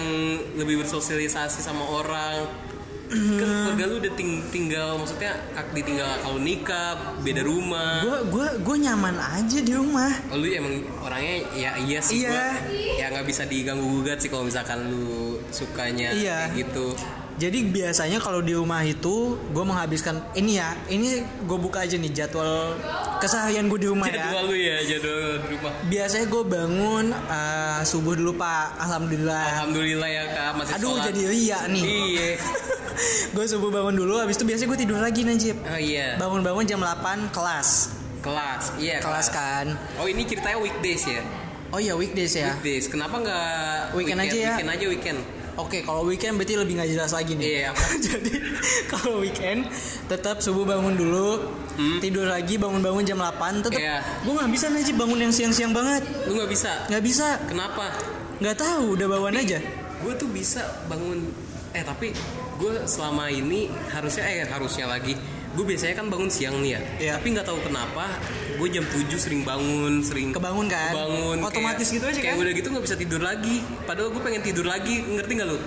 lebih 0.52 0.78
bersosialisasi 0.78 1.58
sama 1.58 1.80
orang 1.82 2.44
kan 3.08 3.38
keluarga 3.38 3.84
lu 3.86 3.96
udah 3.98 4.12
ting- 4.12 4.44
tinggal 4.50 4.98
maksudnya 4.98 5.32
kak 5.54 5.70
ditinggal 5.70 6.10
kalau 6.18 6.36
nikah 6.36 6.92
beda 7.22 7.40
rumah 7.40 8.02
gue 8.02 8.18
gue 8.28 8.46
gue 8.60 8.76
nyaman 8.82 9.14
aja 9.14 9.58
di 9.60 9.72
rumah 9.72 10.10
Oh, 10.26 10.36
lu 10.36 10.50
emang 10.50 10.74
orangnya 11.00 11.46
ya 11.54 11.70
iya 11.78 12.02
sih 12.02 12.20
Iya. 12.20 12.28
gua 12.28 12.46
ya 12.98 13.06
nggak 13.08 13.24
bisa 13.24 13.42
diganggu 13.44 13.86
gugat 13.86 14.18
sih 14.18 14.26
kalau 14.26 14.42
misalkan 14.42 14.90
lu 14.90 15.38
sukanya 15.48 16.10
Iya. 16.10 16.50
kayak 16.50 16.66
gitu 16.66 16.86
jadi 17.36 17.68
biasanya 17.68 18.16
kalau 18.16 18.40
di 18.40 18.56
rumah 18.56 18.80
itu 18.80 19.36
gue 19.52 19.64
menghabiskan 19.64 20.24
ini 20.32 20.56
ya 20.56 20.72
ini 20.88 21.20
gue 21.20 21.58
buka 21.60 21.84
aja 21.84 22.00
nih 22.00 22.08
jadwal 22.08 22.72
keseharian 23.20 23.68
gue 23.68 23.76
di 23.76 23.88
rumah 23.92 24.08
ya. 24.08 24.32
Jadwal 24.32 24.44
lu 24.48 24.56
ya 24.56 24.76
jadwal 24.88 25.44
di 25.44 25.48
rumah. 25.52 25.72
Biasanya 25.84 26.26
gue 26.32 26.42
bangun 26.48 27.04
eh, 27.12 27.80
subuh 27.84 28.16
dulu 28.16 28.40
pak. 28.40 28.80
Alhamdulillah. 28.80 29.44
Alhamdulillah 29.52 30.08
ya 30.08 30.24
kak. 30.32 30.50
Masih 30.56 30.72
aduh 30.80 30.96
sholat. 30.96 31.04
jadi 31.12 31.22
ria 31.28 31.60
nih. 31.68 31.84
Iya. 31.84 32.30
Gue 33.36 33.44
subuh 33.44 33.68
bangun 33.68 33.92
dulu 33.92 34.16
habis 34.16 34.40
itu 34.40 34.48
biasanya 34.48 34.72
gue 34.72 34.78
tidur 34.80 34.96
lagi 34.96 35.20
Najib. 35.20 35.60
Oh 35.68 35.76
iya. 35.76 36.16
Bangun-bangun 36.16 36.64
jam 36.64 36.80
8 36.80 37.28
kelas. 37.28 37.92
Kelas 38.24 38.72
iya 38.80 39.04
kelas 39.04 39.28
kan. 39.28 39.76
Oh 40.00 40.08
ini 40.08 40.24
ceritanya 40.24 40.56
weekdays 40.56 41.04
ya? 41.04 41.20
Oh 41.68 41.76
iya 41.76 41.92
weekdays 41.92 42.32
ya. 42.32 42.56
Weekdays. 42.56 42.88
Kenapa 42.88 43.20
nggak 43.20 43.92
Weekend 43.92 44.24
aja 44.24 44.32
ya? 44.32 44.54
weekend 44.56 44.72
aja 44.72 44.86
weekend 44.88 45.18
Oke, 45.56 45.80
kalau 45.80 46.04
weekend 46.04 46.36
berarti 46.36 46.54
lebih 46.54 46.76
nggak 46.76 46.90
jelas 46.92 47.10
lagi 47.10 47.32
nih. 47.32 47.44
Iya, 47.64 47.72
apa? 47.72 47.84
Jadi 48.06 48.32
kalau 48.86 49.18
weekend 49.18 49.64
tetap 50.04 50.38
subuh 50.38 50.62
bangun 50.62 50.94
dulu, 50.94 51.48
tidur 51.98 52.28
lagi 52.28 52.56
bangun-bangun 52.56 53.02
jam 53.02 53.16
8 53.16 53.64
tetap. 53.64 53.72
Hmm? 53.72 53.80
Iya. 53.80 53.96
Gue 54.20 54.32
nggak 54.36 54.50
bisa 54.52 54.66
nih 54.68 54.92
bangun 54.92 55.18
yang 55.18 55.32
siang-siang 55.32 55.72
banget. 55.72 56.04
lu 56.28 56.36
nggak 56.36 56.50
bisa 56.50 56.70
Nggak 56.86 57.02
bisa. 57.02 57.26
kenapa 57.48 57.88
Nggak 58.36 58.56
tahu, 58.58 58.84
udah 58.94 59.06
bawaan 59.08 59.36
aja. 59.36 59.58
gue 59.96 60.12
tuh 60.12 60.28
bisa 60.28 60.60
bangun 60.86 61.24
eh 61.72 61.80
tapi 61.80 62.12
gue 62.56 62.72
selama 62.84 63.28
ini 63.28 63.64
harusnya 63.90 64.24
eh 64.24 64.44
harusnya 64.44 64.84
lagi 64.86 65.16
gue 65.56 65.64
biasanya 65.66 65.94
kan 65.94 66.06
bangun 66.06 66.28
siang 66.28 66.60
nih 66.60 66.70
ya 66.70 66.80
Iya. 66.98 67.12
tapi 67.16 67.32
nggak 67.32 67.46
tahu 67.46 67.58
kenapa 67.60 68.04
gue 68.54 68.68
jam 68.68 68.84
7 68.84 69.08
sering 69.16 69.40
bangun 69.40 70.04
sering 70.04 70.28
Kebangun 70.30 70.68
kan? 70.68 70.92
bangun 70.92 71.36
Otomatis 71.40 71.82
kayak, 71.82 71.96
gitu 71.96 72.04
aja 72.06 72.20
kayak 72.20 72.34
kan? 72.34 72.42
udah 72.44 72.52
gitu 72.52 72.68
nggak 72.68 72.84
bisa 72.84 72.96
tidur 72.96 73.20
lagi 73.20 73.56
padahal 73.82 74.08
gue 74.10 74.20
pengen 74.20 74.42
tidur 74.44 74.66
lagi 74.66 75.00
ngerti 75.02 75.32
nggak 75.34 75.48
lu 75.48 75.58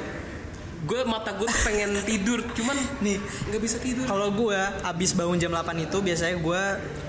gue 0.79 1.01
mata 1.03 1.36
gue 1.36 1.43
tuh 1.43 1.62
pengen 1.67 1.91
tidur 2.07 2.39
cuman 2.55 2.77
nih 3.03 3.19
nggak 3.51 3.62
bisa 3.62 3.77
tidur. 3.83 4.07
kalau 4.07 4.31
gue 4.31 4.59
abis 4.88 5.12
bangun 5.12 5.36
jam 5.36 5.51
8 5.51 5.75
itu 5.75 5.98
biasanya 6.00 6.39
gue 6.39 6.62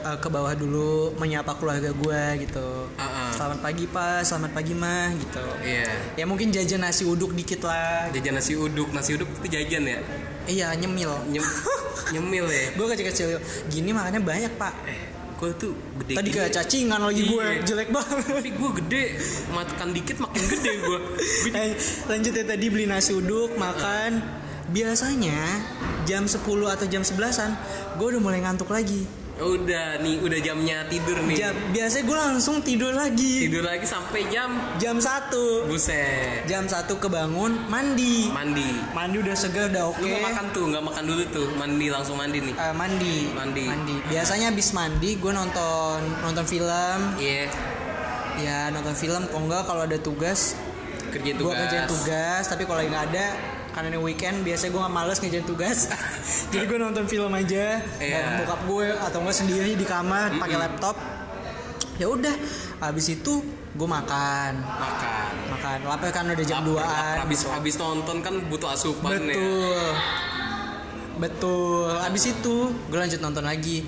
uh, 0.03 0.19
ke 0.19 0.27
bawah 0.27 0.53
dulu 0.59 1.15
menyapa 1.21 1.55
keluarga 1.55 1.95
gue 1.95 2.23
gitu. 2.47 2.91
Ah, 2.99 3.05
ah. 3.05 3.31
selamat 3.31 3.59
pagi 3.63 3.85
pak. 3.87 4.27
Selamat 4.27 4.51
pagi 4.57 4.75
mah 4.75 5.15
gitu. 5.15 5.45
Iya. 5.63 5.91
Ya 6.19 6.25
mungkin 6.27 6.51
jajan 6.51 6.83
nasi 6.83 7.07
uduk 7.07 7.31
dikit 7.37 7.63
lah. 7.63 8.11
Jajan 8.11 8.35
nasi 8.41 8.59
uduk. 8.59 8.91
Nasi 8.91 9.15
uduk 9.15 9.29
itu 9.41 9.49
jajan 9.55 9.83
ya? 9.87 9.99
Iya 10.51 10.69
nyemil. 10.75 11.13
Nyem, 11.31 11.45
nyemil 12.17 12.47
ya? 12.51 12.65
Gue 12.75 12.87
kecil-kecil 12.91 13.39
gini 13.71 13.95
makannya 13.95 14.21
banyak 14.25 14.53
pak 14.59 14.75
gue 15.41 15.51
tuh 15.57 15.73
gede 15.99 16.15
tadi 16.15 16.29
kayak 16.29 16.53
cacingan 16.53 17.01
lagi 17.01 17.25
gue 17.25 17.41
Iya. 17.41 17.65
jelek 17.65 17.89
banget. 17.89 18.29
Tapi 18.29 18.51
gue 18.53 18.71
gede 18.77 19.05
makan 19.51 19.89
dikit 19.91 20.17
makin 20.21 20.43
gede 20.47 20.73
gue 20.79 20.99
Eh, 21.57 21.71
lanjut 22.07 22.33
ya 22.35 22.45
tadi 22.45 22.67
beli 22.69 22.85
nasi 22.85 23.13
uduk 23.13 23.57
makan. 23.57 24.21
Biasanya 24.69 25.41
jam 26.05 26.25
10 26.25 26.45
atau 26.45 26.87
jam 26.87 27.01
11an 27.01 27.51
gue 27.97 28.07
udah 28.07 28.21
mulai 28.21 28.39
ngantuk 28.39 28.69
lagi 28.69 29.03
udah 29.41 29.87
nih 30.05 30.21
udah 30.21 30.39
jamnya 30.45 30.85
tidur 30.87 31.17
nih. 31.25 31.37
Jam, 31.41 31.55
biasanya 31.73 32.05
gue 32.05 32.19
langsung 32.21 32.57
tidur 32.61 32.93
lagi. 32.93 33.49
Tidur 33.49 33.65
lagi 33.65 33.87
sampai 33.89 34.29
jam 34.29 34.53
jam 34.77 35.01
1 35.01 35.69
buset. 35.69 36.45
Jam 36.45 36.69
1 36.69 36.87
kebangun 37.01 37.67
mandi. 37.73 38.29
Mandi. 38.29 38.69
Mandi 38.93 39.17
udah 39.21 39.37
segar 39.37 39.73
udah 39.73 39.89
oke. 39.89 40.01
lu 40.01 40.07
nggak 40.13 40.25
makan 40.29 40.47
tuh 40.53 40.65
nggak 40.69 40.85
makan 40.85 41.05
dulu 41.09 41.23
tuh. 41.33 41.49
Mandi 41.57 41.87
langsung 41.89 42.17
mandi 42.21 42.39
nih. 42.45 42.55
Eh, 42.55 42.75
mandi. 42.77 43.17
Mandi. 43.33 43.65
biasanya 44.07 44.53
habis 44.53 44.71
mandi 44.77 45.17
gue 45.17 45.33
nonton 45.33 45.99
nonton 46.21 46.45
film. 46.45 46.99
Iya. 47.17 47.49
Ya 48.41 48.59
nonton 48.69 48.93
film. 48.93 49.25
Kok 49.29 49.41
enggak 49.41 49.63
kalau 49.65 49.89
ada 49.89 49.97
tugas 49.97 50.57
kerja 51.11 51.33
gue 51.35 51.43
tugas 51.43 51.59
kerjain 51.59 51.87
tugas. 51.91 52.45
tapi 52.47 52.63
kalau 52.65 52.83
nggak 52.87 53.05
ada 53.11 53.27
karena 53.71 53.87
ini 53.89 54.01
weekend 54.01 54.43
biasanya 54.43 54.71
gue 54.71 54.81
nggak 54.81 54.95
males 54.95 55.19
ngerjain 55.19 55.47
tugas. 55.47 55.79
Jadi 56.53 56.65
gue 56.65 56.79
nonton 56.79 57.05
film 57.05 57.31
aja 57.31 57.79
Iya. 57.97 58.15
bareng 58.15 58.35
bokap 58.43 58.61
gue 58.67 58.87
atau 58.99 59.19
enggak 59.21 59.37
sendiri 59.37 59.73
di 59.75 59.85
kamar 59.85 60.35
pakai 60.37 60.59
laptop. 60.59 60.97
Ya 61.97 62.09
udah 62.09 62.35
habis 62.81 63.07
itu 63.09 63.45
gue 63.71 63.89
makan. 63.89 64.53
Makan. 64.59 65.31
Makan. 65.53 65.79
Lapar 65.85 66.11
kan 66.11 66.25
udah 66.27 66.43
jam 66.43 66.65
2an 66.65 66.81
lapar. 66.81 67.17
habis 67.23 67.41
habis 67.47 67.75
nonton 67.77 68.17
kan 68.21 68.35
butuh 68.49 68.71
asupan 68.71 69.21
ya. 69.21 69.37
Betul. 69.37 69.85
Betul. 71.21 71.91
Habis 71.97 72.25
itu 72.33 72.55
gue 72.89 72.99
lanjut 72.99 73.21
nonton 73.21 73.45
lagi. 73.45 73.85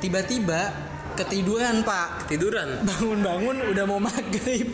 Tiba-tiba 0.00 0.72
ketiduran 1.14 1.82
pak. 1.82 2.26
Tiduran 2.26 2.82
bangun-bangun 2.82 3.56
udah 3.70 3.84
mau 3.86 3.98
maghrib. 3.98 4.68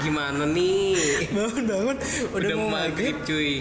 Gimana 0.00 0.44
nih? 0.44 1.28
Bangun-bangun 1.32 1.96
udah, 2.32 2.38
udah 2.38 2.56
mau 2.56 2.68
maghrib 2.70 3.16
maghrib. 3.20 3.26
cuy. 3.26 3.52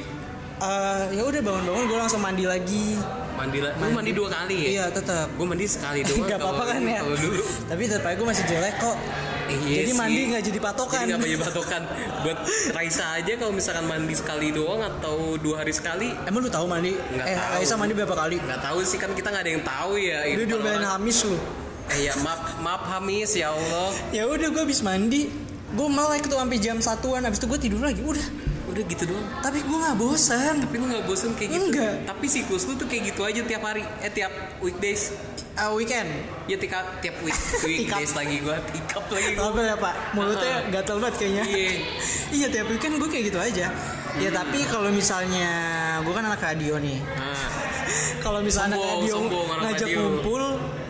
Eh, 0.64 1.04
ya 1.18 1.24
udah 1.26 1.42
bangun-bangun 1.42 1.84
gue 1.90 1.98
langsung 2.00 2.22
mandi 2.22 2.46
lagi. 2.46 2.96
Mandi 3.34 3.58
lah 3.66 3.74
lu 3.82 3.90
mandi. 3.90 4.12
dua 4.14 4.30
kali 4.30 4.56
ya? 4.56 4.70
Iya 4.70 4.86
tetap. 4.94 5.28
Gue 5.34 5.48
mandi 5.50 5.66
sekali 5.66 6.00
doang 6.08 6.24
nggak 6.24 6.40
apa-apa 6.40 6.64
kan 6.78 6.82
ya? 6.86 7.02
dulu. 7.02 7.42
Tapi 7.66 7.82
tetap 7.90 8.06
aja 8.06 8.16
gue 8.16 8.28
masih 8.30 8.46
jelek 8.46 8.76
kok. 8.78 8.98
Iya 9.44 9.84
jadi 9.84 9.92
sih. 9.92 10.00
mandi 10.00 10.22
nggak 10.32 10.44
jadi 10.48 10.60
patokan. 10.62 11.04
Jadi 11.04 11.10
nggak 11.10 11.22
banyak 11.26 11.42
patokan. 11.52 11.82
Buat 12.24 12.40
Raisa 12.72 13.06
aja 13.18 13.34
kalau 13.36 13.52
misalkan 13.52 13.86
mandi 13.90 14.16
sekali 14.16 14.48
doang 14.56 14.80
atau 14.86 15.36
dua 15.42 15.66
hari 15.66 15.74
sekali? 15.76 16.14
Emang 16.24 16.46
lu 16.46 16.52
tahu 16.54 16.70
mandi? 16.70 16.94
Nggak 16.96 17.26
eh 17.28 17.36
tahu. 17.36 17.54
Aisyah 17.60 17.78
mandi 17.82 17.94
berapa 17.98 18.16
kali? 18.16 18.36
Nggak 18.40 18.62
tahu 18.62 18.80
sih 18.86 18.98
kan 19.02 19.12
kita 19.12 19.28
nggak 19.34 19.44
ada 19.44 19.52
yang 19.52 19.64
tahu 19.66 19.92
ya. 20.00 20.20
Itu 20.30 20.46
diomelin 20.48 20.86
Hamis 20.86 21.26
lu 21.28 21.36
eh 21.94 22.04
ya 22.04 22.14
maaf 22.20 22.42
maaf 22.60 22.84
Hamis 22.90 23.34
ya 23.34 23.50
Allah. 23.50 23.94
Ya 24.10 24.26
udah 24.26 24.48
gue 24.50 24.62
habis 24.62 24.82
mandi. 24.82 25.30
Gue 25.70 25.88
melek 25.88 26.26
tuh 26.26 26.38
sampai 26.38 26.58
jam 26.58 26.78
satuan. 26.80 27.22
Habis 27.22 27.38
itu 27.38 27.48
gue 27.48 27.60
tidur 27.60 27.82
lagi. 27.82 28.02
Udah. 28.02 28.26
Udah 28.66 28.84
gitu 28.84 29.04
doang. 29.06 29.28
Tapi 29.40 29.62
gue 29.62 29.78
nggak 29.78 29.98
bosan 29.98 30.54
tapi 30.60 30.74
lu 30.76 30.86
nggak 30.88 31.06
bosen 31.06 31.34
kayak 31.34 31.50
gitu? 31.52 31.66
Enggak. 31.68 31.94
tapi 32.06 32.26
siklus 32.26 32.66
lu 32.66 32.74
tuh 32.74 32.88
kayak 32.88 33.14
gitu 33.14 33.22
aja 33.22 33.42
tiap 33.44 33.62
hari. 33.62 33.86
Eh 34.00 34.10
tiap 34.10 34.34
weekdays. 34.60 35.14
Ah, 35.54 35.70
weekend. 35.70 36.10
Ya 36.46 36.58
tiap 36.58 36.98
tiap 36.98 37.14
week 37.22 37.38
weekdays 37.68 38.12
lagi 38.12 38.42
gua 38.42 38.58
tikap 38.66 39.06
lagi 39.08 39.38
gua. 39.38 39.54
Apa 39.54 39.60
ya 39.62 39.76
pak? 39.78 39.96
Mulutnya 40.14 40.54
Ah. 40.56 40.70
gatel 40.72 40.98
banget 40.98 41.16
kayaknya. 41.20 41.44
Iya. 41.46 41.70
iya 42.42 42.48
tiap 42.50 42.66
weekend 42.68 42.98
gue 42.98 43.06
kayak 43.08 43.26
gitu 43.30 43.38
aja. 43.38 43.68
Ya 44.14 44.30
tapi 44.30 44.66
kalau 44.66 44.90
misalnya 44.90 45.50
gue 46.02 46.10
kan 46.10 46.26
anak 46.26 46.42
radio 46.42 46.78
nih. 46.78 46.98
Nah, 46.98 47.50
kalau 48.26 48.42
misalnya 48.42 48.74
anak 48.74 48.82
Sombong, 48.82 48.98
radio 48.98 49.14
sombong 49.16 49.48
anak 49.52 49.64
ngajak 49.68 49.88
radio. 49.88 50.00
ngumpul 50.02 50.44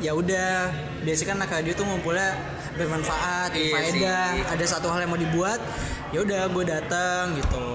ya 0.04 0.12
udah. 0.12 0.70
Biasanya 1.08 1.28
kan 1.32 1.38
anak 1.40 1.52
radio 1.56 1.72
tuh 1.72 1.86
ngumpulnya 1.88 2.36
bermanfaat 2.76 3.56
Iya 3.56 3.72
berfaedah. 3.72 4.28
ada 4.52 4.66
satu 4.68 4.92
hal 4.92 5.08
yang 5.08 5.12
mau 5.14 5.22
dibuat 5.22 5.60
ya 6.12 6.20
udah 6.22 6.42
gue 6.52 6.64
datang 6.68 7.40
gitu. 7.40 7.68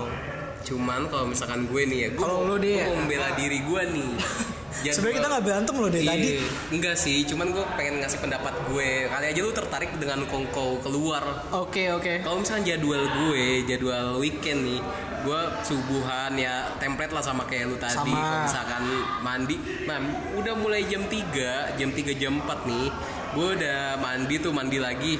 Cuman 0.68 1.08
kalau 1.08 1.32
misalkan 1.32 1.64
gue 1.64 1.82
nih 1.88 1.98
ya 2.04 2.08
gue 2.12 2.20
Kalau 2.20 2.44
mau, 2.44 2.60
lu 2.60 2.60
membela 3.00 3.32
diri 3.32 3.64
gue 3.64 3.82
nih 3.88 4.12
sebenarnya 4.84 5.16
kita 5.16 5.28
nggak 5.28 5.44
berantem 5.44 5.74
loh 5.74 5.88
dari 5.88 6.02
Iya, 6.02 6.12
tadi. 6.12 6.28
enggak 6.70 6.96
sih 6.96 7.18
cuman 7.24 7.46
gue 7.50 7.64
pengen 7.74 7.94
ngasih 7.98 8.18
pendapat 8.18 8.54
gue. 8.64 8.90
Kali 9.06 9.26
aja 9.26 9.40
lu 9.40 9.50
tertarik 9.50 9.90
dengan 9.94 10.18
kongko 10.24 10.80
keluar. 10.80 11.22
Oke 11.50 11.90
oke. 11.90 12.20
Kalau 12.20 12.38
misalnya 12.38 12.74
jadwal 12.74 13.02
gue 13.04 13.44
jadwal 13.64 14.18
weekend 14.18 14.60
nih 14.64 14.80
gue 15.18 15.40
subuhan 15.60 16.30
ya 16.32 16.70
template 16.78 17.10
lah 17.10 17.20
sama 17.20 17.42
kayak 17.44 17.66
lu 17.66 17.76
tadi. 17.76 17.90
Sama. 17.92 18.14
kalau 18.14 18.38
misalkan 18.44 18.82
mandi 19.18 19.56
nah 19.82 19.98
udah 20.32 20.54
mulai 20.54 20.86
jam 20.86 21.02
3 21.02 21.74
jam 21.74 21.90
3 21.90 22.14
jam 22.14 22.38
4 22.38 22.46
nih 22.64 22.86
gue 23.28 23.48
udah 23.56 23.80
mandi 23.96 24.34
tuh 24.38 24.52
mandi 24.52 24.78
lagi. 24.78 25.18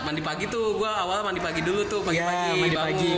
Mandi 0.00 0.22
pagi 0.22 0.48
tuh 0.48 0.78
gue 0.78 0.88
awal 0.88 1.20
mandi 1.20 1.38
pagi 1.38 1.60
dulu 1.60 1.84
tuh 1.84 2.00
pagi-pagi 2.00 2.48
Ya, 2.48 2.56
mandi 2.56 2.72
pagi. 2.72 3.08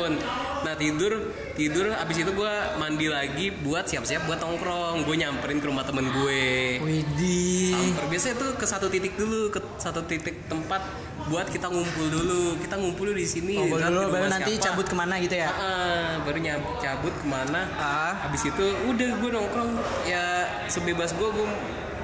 Nah 0.63 0.75
tidur 0.75 1.13
tidur 1.53 1.91
abis 1.93 2.17
itu 2.19 2.31
gue 2.31 2.53
mandi 2.77 3.07
lagi 3.07 3.51
buat 3.57 3.85
siap-siap 3.85 4.25
buat 4.25 4.39
nongkrong 4.39 5.03
gue 5.03 5.17
nyamperin 5.17 5.59
ke 5.59 5.67
rumah 5.67 5.83
temen 5.83 6.07
gue 6.07 6.43
Widih 6.81 7.73
Samper. 7.73 8.05
biasanya 8.09 8.35
tuh 8.37 8.51
ke 8.55 8.65
satu 8.65 8.87
titik 8.87 9.15
dulu 9.15 9.49
ke 9.49 9.59
satu 9.77 10.01
titik 10.03 10.47
tempat 10.47 10.83
buat 11.25 11.47
kita 11.47 11.67
ngumpul 11.67 12.07
dulu 12.09 12.43
kita 12.59 12.75
ngumpul 12.77 13.05
dulu 13.05 13.17
di 13.17 13.27
sini 13.27 13.55
ngobrol 13.55 13.79
ntar 13.79 13.91
dulu 13.91 14.07
baru 14.09 14.27
nanti 14.29 14.53
siapa. 14.53 14.65
cabut 14.69 14.87
ke 14.87 14.97
mana 14.97 15.15
gitu 15.19 15.35
ya 15.37 15.49
Ah, 15.53 16.19
baru 16.21 16.39
nyabut 16.39 16.77
cabut 16.79 17.15
ke 17.15 17.27
mana 17.27 17.61
Ah. 17.73 18.13
habis 18.23 18.43
itu 18.45 18.63
udah 18.85 19.11
gue 19.15 19.31
nongkrong 19.31 19.71
ya 20.05 20.25
sebebas 20.67 21.11
gue 21.13 21.29
gue 21.29 21.47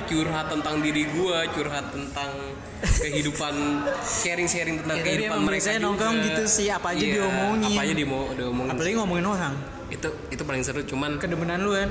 curhat 0.08 0.48
tentang 0.48 0.80
diri 0.80 1.04
gue 1.06 1.38
curhat 1.52 1.86
tentang 1.88 2.30
kehidupan 2.80 3.54
sharing-sharing 4.20 4.80
tentang 4.80 4.98
Ya, 4.98 5.04
kehidupan 5.04 5.40
mereka 5.40 5.70
juga. 5.70 5.84
nongkrong 5.84 6.16
gitu 6.24 6.42
sih, 6.44 6.66
apa 6.68 6.90
aja 6.90 7.00
Iya, 7.00 7.14
diomongin. 7.20 7.68
apa 7.68 7.80
aja 7.82 7.94
dimo- 7.94 8.30
diomongin. 8.32 8.72
Apalagi 8.72 8.94
ngomongin 8.96 9.26
orang. 9.26 9.54
Itu 9.88 10.08
itu 10.28 10.42
paling 10.42 10.60
seru 10.60 10.82
cuman 10.82 11.16
kedemenan 11.16 11.60
lu 11.60 11.72
kan? 11.72 11.88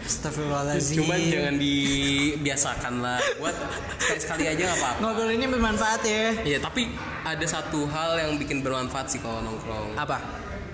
Astagfirullahaladzim. 0.00 0.96
Cuman 0.98 1.18
jangan 1.22 1.54
dibiasakan 1.56 2.94
lah. 2.98 3.20
Buat 3.36 3.54
sekali 3.98 4.18
sekali 4.18 4.44
aja 4.46 4.62
nggak 4.64 4.78
apa-apa. 4.78 5.00
Ngobrol 5.00 5.30
ini 5.30 5.46
bermanfaat 5.46 6.00
ya. 6.02 6.24
Iya, 6.40 6.58
tapi 6.58 6.88
ada 7.22 7.44
satu 7.44 7.84
hal 7.86 8.16
yang 8.16 8.32
bikin 8.36 8.58
bermanfaat 8.58 9.06
sih 9.08 9.20
kalau 9.20 9.38
nongkrong. 9.40 9.94
apa? 9.94 10.18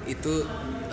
Itu 0.04 0.44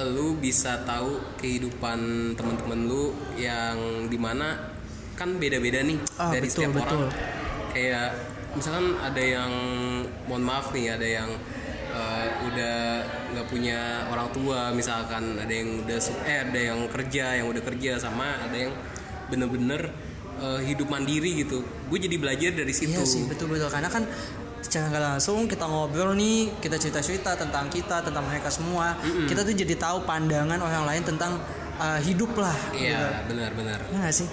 lu 0.01 0.33
bisa 0.35 0.81
tahu 0.81 1.19
kehidupan 1.37 1.99
teman-teman 2.33 2.79
lu 2.81 3.03
yang 3.35 3.77
di 4.07 4.15
mana 4.15 4.70
kan 5.21 5.37
beda-beda 5.37 5.79
nih 5.81 5.97
Ah, 6.17 6.33
dari 6.33 6.43
betul, 6.43 6.65
setiap 6.65 6.71
betul. 6.75 7.05
orang. 7.05 7.13
Kayak 7.69 8.09
misalkan 8.51 8.85
ada 8.99 9.21
yang 9.21 9.51
mohon 10.25 10.41
maaf 10.41 10.73
nih, 10.73 10.91
ada 10.91 11.05
yang 11.07 11.29
eh, 11.91 12.27
udah 12.43 12.77
nggak 13.31 13.47
punya 13.47 13.79
orang 14.07 14.27
tua, 14.31 14.71
misalkan 14.71 15.37
ada 15.37 15.51
yang 15.51 15.79
udah 15.79 15.97
eh 16.25 16.37
ada 16.41 16.59
yang 16.59 16.79
kerja, 16.87 17.25
yang 17.37 17.47
udah 17.47 17.61
kerja 17.61 17.91
sama 17.95 18.41
ada 18.41 18.57
yang 18.57 18.73
bener-bener 19.27 19.93
eh, 20.37 20.59
hidup 20.65 20.87
mandiri 20.87 21.37
gitu. 21.37 21.61
Gue 21.87 21.99
jadi 21.99 22.15
belajar 22.15 22.51
dari 22.51 22.71
situ. 22.71 22.91
Iya 22.91 23.05
sih 23.05 23.23
betul 23.25 23.47
betul 23.47 23.67
karena 23.67 23.87
kan 23.87 24.03
secara 24.61 24.87
nggak 24.87 25.03
langsung 25.09 25.49
kita 25.49 25.65
ngobrol 25.65 26.13
nih 26.13 26.47
kita 26.57 26.77
cerita 26.77 27.01
cerita 27.01 27.33
tentang 27.33 27.65
kita 27.67 27.97
tentang 27.99 28.23
mereka 28.23 28.47
semua 28.47 28.93
kita 29.25 29.41
tuh 29.41 29.51
jadi 29.51 29.73
tahu 29.75 30.05
pandangan 30.05 30.55
orang 30.55 30.85
lain 30.85 31.01
tentang 31.03 31.33
uh, 31.75 31.97
hidup 31.97 32.29
lah 32.37 32.53
Iya, 32.71 33.25
benar-benar. 33.25 33.81
gitu. 33.81 33.97
ya 33.97 34.07
sih 34.13 34.29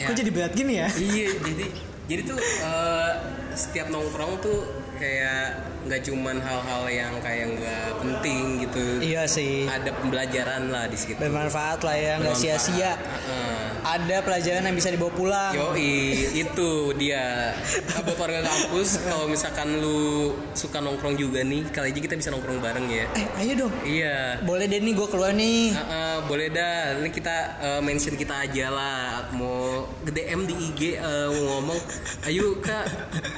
Ya. 0.00 0.06
kok 0.08 0.16
jadi 0.16 0.30
berat 0.32 0.52
gini 0.56 0.72
ya? 0.80 0.88
Iya 0.92 1.28
jadi 1.40 1.66
jadi 2.08 2.20
tuh 2.26 2.38
eh, 2.40 3.10
setiap 3.54 3.86
nongkrong 3.92 4.40
tuh 4.42 4.82
kayak 5.02 5.72
nggak 5.82 6.00
cuman 6.06 6.38
hal-hal 6.38 6.82
yang 6.86 7.14
kayak 7.18 7.58
nggak 7.58 7.86
penting 7.98 8.62
gitu. 8.62 8.84
Iya 9.02 9.26
sih. 9.26 9.66
Ada 9.66 9.90
pembelajaran 9.98 10.70
lah 10.70 10.86
di 10.86 10.94
situ. 10.94 11.18
Bermanfaat 11.18 11.82
lah 11.82 11.96
ya 11.98 12.12
nggak 12.22 12.38
sia-sia. 12.38 12.94
Heeh. 12.94 13.60
ada 13.82 14.22
pelajaran 14.22 14.62
yang 14.62 14.78
bisa 14.78 14.94
dibawa 14.94 15.10
pulang. 15.10 15.50
Yoi, 15.58 16.14
itu 16.38 16.94
dia. 16.94 17.50
Nah, 17.90 17.98
buat 18.06 18.14
warga 18.14 18.46
kampus 18.46 19.02
kalau 19.02 19.26
misalkan 19.26 19.82
lu 19.82 20.30
suka 20.54 20.78
nongkrong 20.78 21.18
juga 21.18 21.42
nih 21.42 21.66
kali 21.74 21.90
aja 21.90 21.98
kita 21.98 22.14
bisa 22.14 22.30
nongkrong 22.30 22.62
bareng 22.62 22.86
ya. 22.86 23.10
Eh 23.18 23.26
ayo 23.42 23.66
dong. 23.66 23.74
Iya. 23.82 24.38
Boleh 24.46 24.70
deh 24.70 24.78
nih 24.78 24.94
gue 24.94 25.08
keluar 25.10 25.34
nih. 25.34 25.74
Heeh, 25.74 26.14
boleh 26.30 26.46
dah. 26.54 27.02
Ini 27.02 27.10
kita 27.10 27.36
eh, 27.58 27.80
mention 27.82 28.14
kita 28.14 28.46
aja 28.46 28.70
lah 28.70 29.26
mau 29.34 29.61
ke 30.02 30.10
DM 30.10 30.40
di 30.44 30.54
IG 30.54 30.80
eh, 30.94 31.26
mau 31.28 31.42
ngomong 31.56 31.80
ayo 32.26 32.56
kak 32.58 32.86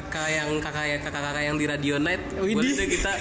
kak 0.09 0.29
yang 0.29 0.51
kakak 0.59 1.01
kakak 1.01 1.23
kakak 1.23 1.43
yang 1.43 1.57
di 1.57 1.65
Radio 1.65 1.97
Night 1.99 2.23
Widih. 2.37 2.55
boleh 2.57 2.73
deh 2.75 2.89
kita 2.89 3.13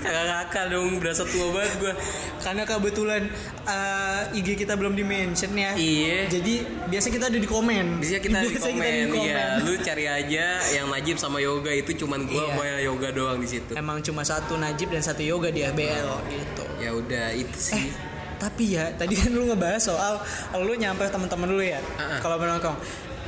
kakak 0.00 0.72
dong 0.72 0.96
berasa 0.96 1.26
tua 1.26 1.52
banget 1.52 1.72
gue 1.76 1.94
Karena 2.40 2.62
kebetulan 2.64 3.22
eh, 3.64 4.36
IG 4.36 4.56
kita 4.56 4.76
belum 4.76 4.92
di 4.92 5.00
mention 5.00 5.52
ya. 5.52 5.72
Iya. 5.74 6.28
Jadi 6.28 6.54
biasa 6.88 7.08
kita 7.08 7.28
ada 7.28 7.36
di 7.36 7.48
komen. 7.48 8.00
bisa 8.00 8.20
kita 8.20 8.44
di 8.44 8.52
Biasa 8.52 8.68
komen, 8.68 9.04
di 9.08 9.20
ya 9.24 9.60
lu 9.60 9.72
cari 9.80 10.04
aja 10.04 10.46
yang 10.72 10.88
Najib 10.88 11.16
sama 11.16 11.40
Yoga 11.40 11.72
itu 11.72 11.96
cuman 11.96 12.24
gua 12.24 12.44
Iya. 12.44 12.52
mau 12.52 12.64
yoga 12.84 13.08
doang 13.12 13.38
di 13.40 13.48
situ 13.48 13.72
Emang 13.72 14.00
cuma 14.00 14.20
satu 14.22 14.56
Najib 14.56 14.92
dan 14.92 15.00
satu 15.00 15.24
Yoga 15.24 15.48
di 15.48 15.64
ABL 15.64 16.08
gitu. 16.28 16.64
ya 16.76 16.90
udah 16.92 17.26
itu 17.32 17.56
sih 17.56 17.88
Tapi 18.36 18.64
ya 18.72 18.90
tadi 18.92 19.14
kan 19.14 19.30
lu 19.30 19.46
ngebahas 19.46 19.80
soal 19.80 20.14
lu 20.58 20.74
nyamper 20.74 21.08
teman-teman 21.08 21.48
dulu 21.48 21.62
ya. 21.62 21.80
Uh-uh. 21.80 22.20
Kalau 22.20 22.36
menongkrong. 22.36 22.76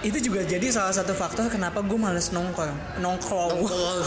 Itu 0.05 0.21
juga 0.21 0.45
jadi 0.45 0.69
salah 0.69 0.93
satu 0.93 1.13
faktor 1.13 1.49
kenapa 1.49 1.81
gue 1.81 1.99
males 1.99 2.29
nongkrong. 2.29 3.01
Nongkrong. 3.01 3.51
Oh, 3.59 4.05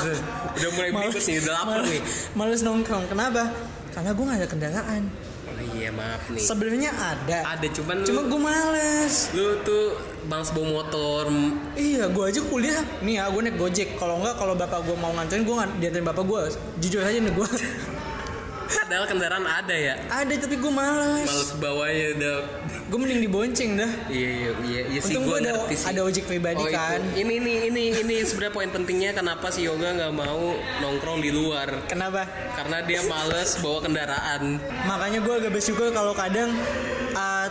udah 0.54 0.70
mulai 0.72 0.92
berikut 0.92 1.20
nih 1.20 1.42
udah 1.42 1.54
lapar 1.56 1.82
nih 1.84 2.02
Males 2.34 2.62
nongkrong. 2.62 3.10
Kenapa? 3.10 3.50
Karena 3.90 4.14
gue 4.14 4.24
gak 4.24 4.38
ada 4.38 4.48
kendaraan. 4.48 5.04
oh 5.50 5.64
iya 5.76 5.90
maaf 5.92 6.24
nih 6.30 6.40
Sebenarnya 6.40 6.92
ada. 6.94 7.58
ada 7.58 7.68
cuman 7.68 8.06
Cuma 8.06 8.22
gue 8.22 8.40
males. 8.40 9.16
lu 9.34 9.60
tuh 9.60 9.98
males 10.24 10.54
bawa 10.54 10.68
motor 10.78 11.26
Iya, 11.76 12.08
gue 12.08 12.24
aja 12.24 12.42
kuliah. 12.46 12.80
Nih 13.02 13.18
ya, 13.18 13.28
gue 13.28 13.42
naik 13.44 13.58
gojek. 13.58 13.98
Kalau 13.98 14.22
enggak, 14.22 14.38
kalau 14.38 14.54
bapak 14.54 14.86
gue 14.86 14.96
mau 14.96 15.12
nganterin, 15.12 15.44
gue 15.44 15.56
dianterin 15.82 16.06
bapak 16.06 16.24
gue. 16.24 16.42
Jujur 16.80 17.02
aja 17.02 17.18
nih 17.18 17.34
gue. 17.34 17.50
padahal 18.70 19.06
kendaraan 19.06 19.44
ada 19.44 19.74
ya 19.74 19.96
ada 20.08 20.30
tapi 20.32 20.56
gue 20.56 20.70
males. 20.70 21.26
males 21.26 21.50
bawanya 21.56 22.06
udah 22.16 22.38
Gue 22.86 22.98
mending 22.98 23.22
dibonceng 23.22 23.72
dah. 23.76 23.92
iya 24.08 24.30
iya 24.32 24.52
iya, 24.64 24.82
iya 24.88 25.00
sih 25.00 25.14
gue 25.14 25.30
ada, 25.36 25.54
ngerti 25.56 25.76
sih 25.76 25.88
ada 25.88 26.02
ojek 26.02 26.26
pribadi 26.26 26.58
Oh, 26.58 26.66
itu. 26.66 26.74
kan. 26.74 26.98
Ini 27.14 27.34
ini 27.36 27.54
ini 27.70 27.84
ini 27.96 28.16
sebenarnya 28.20 28.50
poin 28.52 28.66
pentingnya 28.68 29.14
kenapa 29.14 29.46
si 29.48 29.62
Yoga 29.62 29.94
nggak 29.94 30.10
mau 30.12 30.54
nongkrong 30.80 31.20
di 31.20 31.30
luar. 31.30 31.86
Kenapa? 31.86 32.26
Karena 32.52 32.82
dia 32.82 33.06
males 33.06 33.58
bawa 33.58 33.80
kendaraan. 33.80 34.58
Makanya 34.84 35.22
gue 35.22 35.34
agak 35.36 35.52
bersyukur 35.52 35.90
kalau 35.90 36.14
kadang 36.14 36.50
uh, 37.14 37.48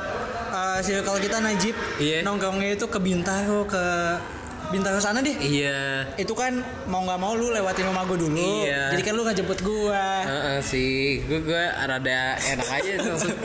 uh, 0.51 0.79
circle 0.81 1.19
kita 1.19 1.39
Najib 1.39 1.79
Iya. 1.97 2.23
nongkrongnya 2.23 2.75
itu 2.75 2.87
ke 2.87 2.99
Bintaro 2.99 3.63
ke 3.65 3.85
Bintaro 4.69 5.01
sana 5.01 5.25
deh. 5.25 5.33
Iya. 5.33 6.05
Itu 6.21 6.37
kan 6.37 6.61
mau 6.85 7.01
nggak 7.01 7.19
mau 7.19 7.33
lu 7.33 7.49
lewatin 7.49 7.89
rumah 7.89 8.05
gue 8.05 8.19
dulu. 8.21 8.37
Iya. 8.37 8.93
Jadi 8.93 9.03
kan 9.03 9.13
lu 9.17 9.23
nggak 9.25 9.37
jemput 9.41 9.61
gue. 9.65 10.05
Heeh 10.29 10.59
sih, 10.61 11.25
gue 11.25 11.41
gue 11.41 11.65
rada 11.73 12.37
enak 12.37 12.69
aja 12.69 12.91
langsung. 13.09 13.37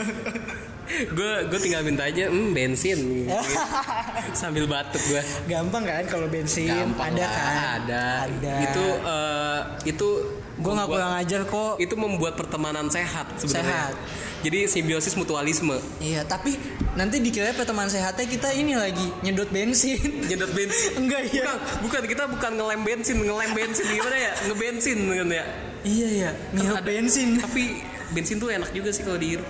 gue 0.94 1.32
gue 1.48 1.60
tinggal 1.64 1.80
minta 1.82 2.04
aja, 2.06 2.28
hmm 2.28 2.52
bensin, 2.52 3.26
sambil 4.38 4.68
batuk 4.68 5.00
gue. 5.08 5.24
Gampang 5.48 5.88
kan 5.88 6.04
kalau 6.12 6.28
bensin 6.28 6.68
Gampang 6.68 7.16
ada 7.16 7.24
lah, 7.24 7.32
kan? 7.32 7.56
Ada. 7.80 8.06
Ada. 8.28 8.54
Itu 8.68 8.86
eh, 9.00 9.43
itu 9.84 10.08
gue 10.54 10.72
nggak 10.72 10.88
kurang 10.88 11.14
ajar 11.18 11.42
kok. 11.44 11.74
Itu 11.78 11.96
membuat 11.96 12.34
pertemanan 12.36 12.88
sehat 12.88 13.38
sebenarnya. 13.38 13.92
Sehat. 13.92 13.96
Jadi 14.44 14.68
simbiosis 14.68 15.16
mutualisme. 15.16 15.80
Iya, 15.98 16.28
tapi 16.28 16.60
nanti 16.94 17.24
dikira 17.24 17.56
teman 17.56 17.88
sehatnya 17.88 18.28
kita 18.28 18.52
ini 18.52 18.76
lagi 18.76 19.08
nyedot 19.24 19.48
bensin. 19.48 20.04
Nyedot 20.30 20.52
bensin. 20.52 21.00
Enggak 21.00 21.32
ya? 21.32 21.48
Bukan, 21.48 21.58
bukan 21.82 22.02
kita 22.06 22.24
bukan 22.28 22.52
ngelem 22.60 22.82
bensin, 22.84 23.16
ngelem 23.18 23.52
bensin 23.56 23.86
gimana 23.88 24.18
ya? 24.20 24.32
Ngebensin 24.52 24.98
kan 25.00 25.30
ya. 25.32 25.46
Iya 25.84 26.08
ya, 26.12 26.32
ada- 26.60 26.84
bensin. 26.84 27.40
Tapi 27.40 27.64
bensin 28.12 28.36
tuh 28.38 28.52
enak 28.52 28.72
juga 28.72 28.92
sih 28.92 29.04
kalau 29.04 29.16
dihirup. 29.16 29.48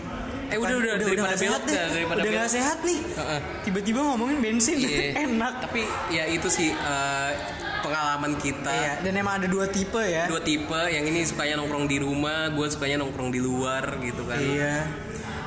Eh 0.53 0.61
udah 0.61 0.75
udah, 0.77 0.93
daripada 1.01 1.33
nggak 1.33 1.33
belok 1.33 1.41
sehat 1.41 1.61
dah, 1.65 1.87
daripada 1.89 2.19
udah 2.21 2.25
belok. 2.29 2.37
nggak 2.37 2.51
sehat 2.53 2.77
nih. 2.85 2.99
Tiba-tiba 3.65 3.99
ngomongin 4.05 4.37
bensin 4.39 4.77
Iya. 4.77 5.09
enak. 5.25 5.53
Tapi 5.65 5.81
ya 6.13 6.29
itu 6.29 6.45
sih 6.47 6.69
eh, 6.69 7.31
pengalaman 7.83 8.33
kita. 8.39 8.71
Iya, 8.71 8.93
dan 9.03 9.13
emang 9.13 9.43
ada 9.43 9.47
dua 9.47 9.67
tipe 9.67 9.99
ya. 9.99 10.25
Dua 10.25 10.39
tipe, 10.39 10.81
yang 10.87 11.03
ini 11.03 11.21
sukanya 11.21 11.59
nongkrong 11.59 11.85
di 11.85 11.99
rumah, 11.99 12.47
gue 12.49 12.65
sukanya 12.65 13.03
nongkrong 13.03 13.29
di 13.29 13.37
luar 13.37 13.99
gitu 13.99 14.23
kan. 14.23 14.39
Iya. 14.39 14.75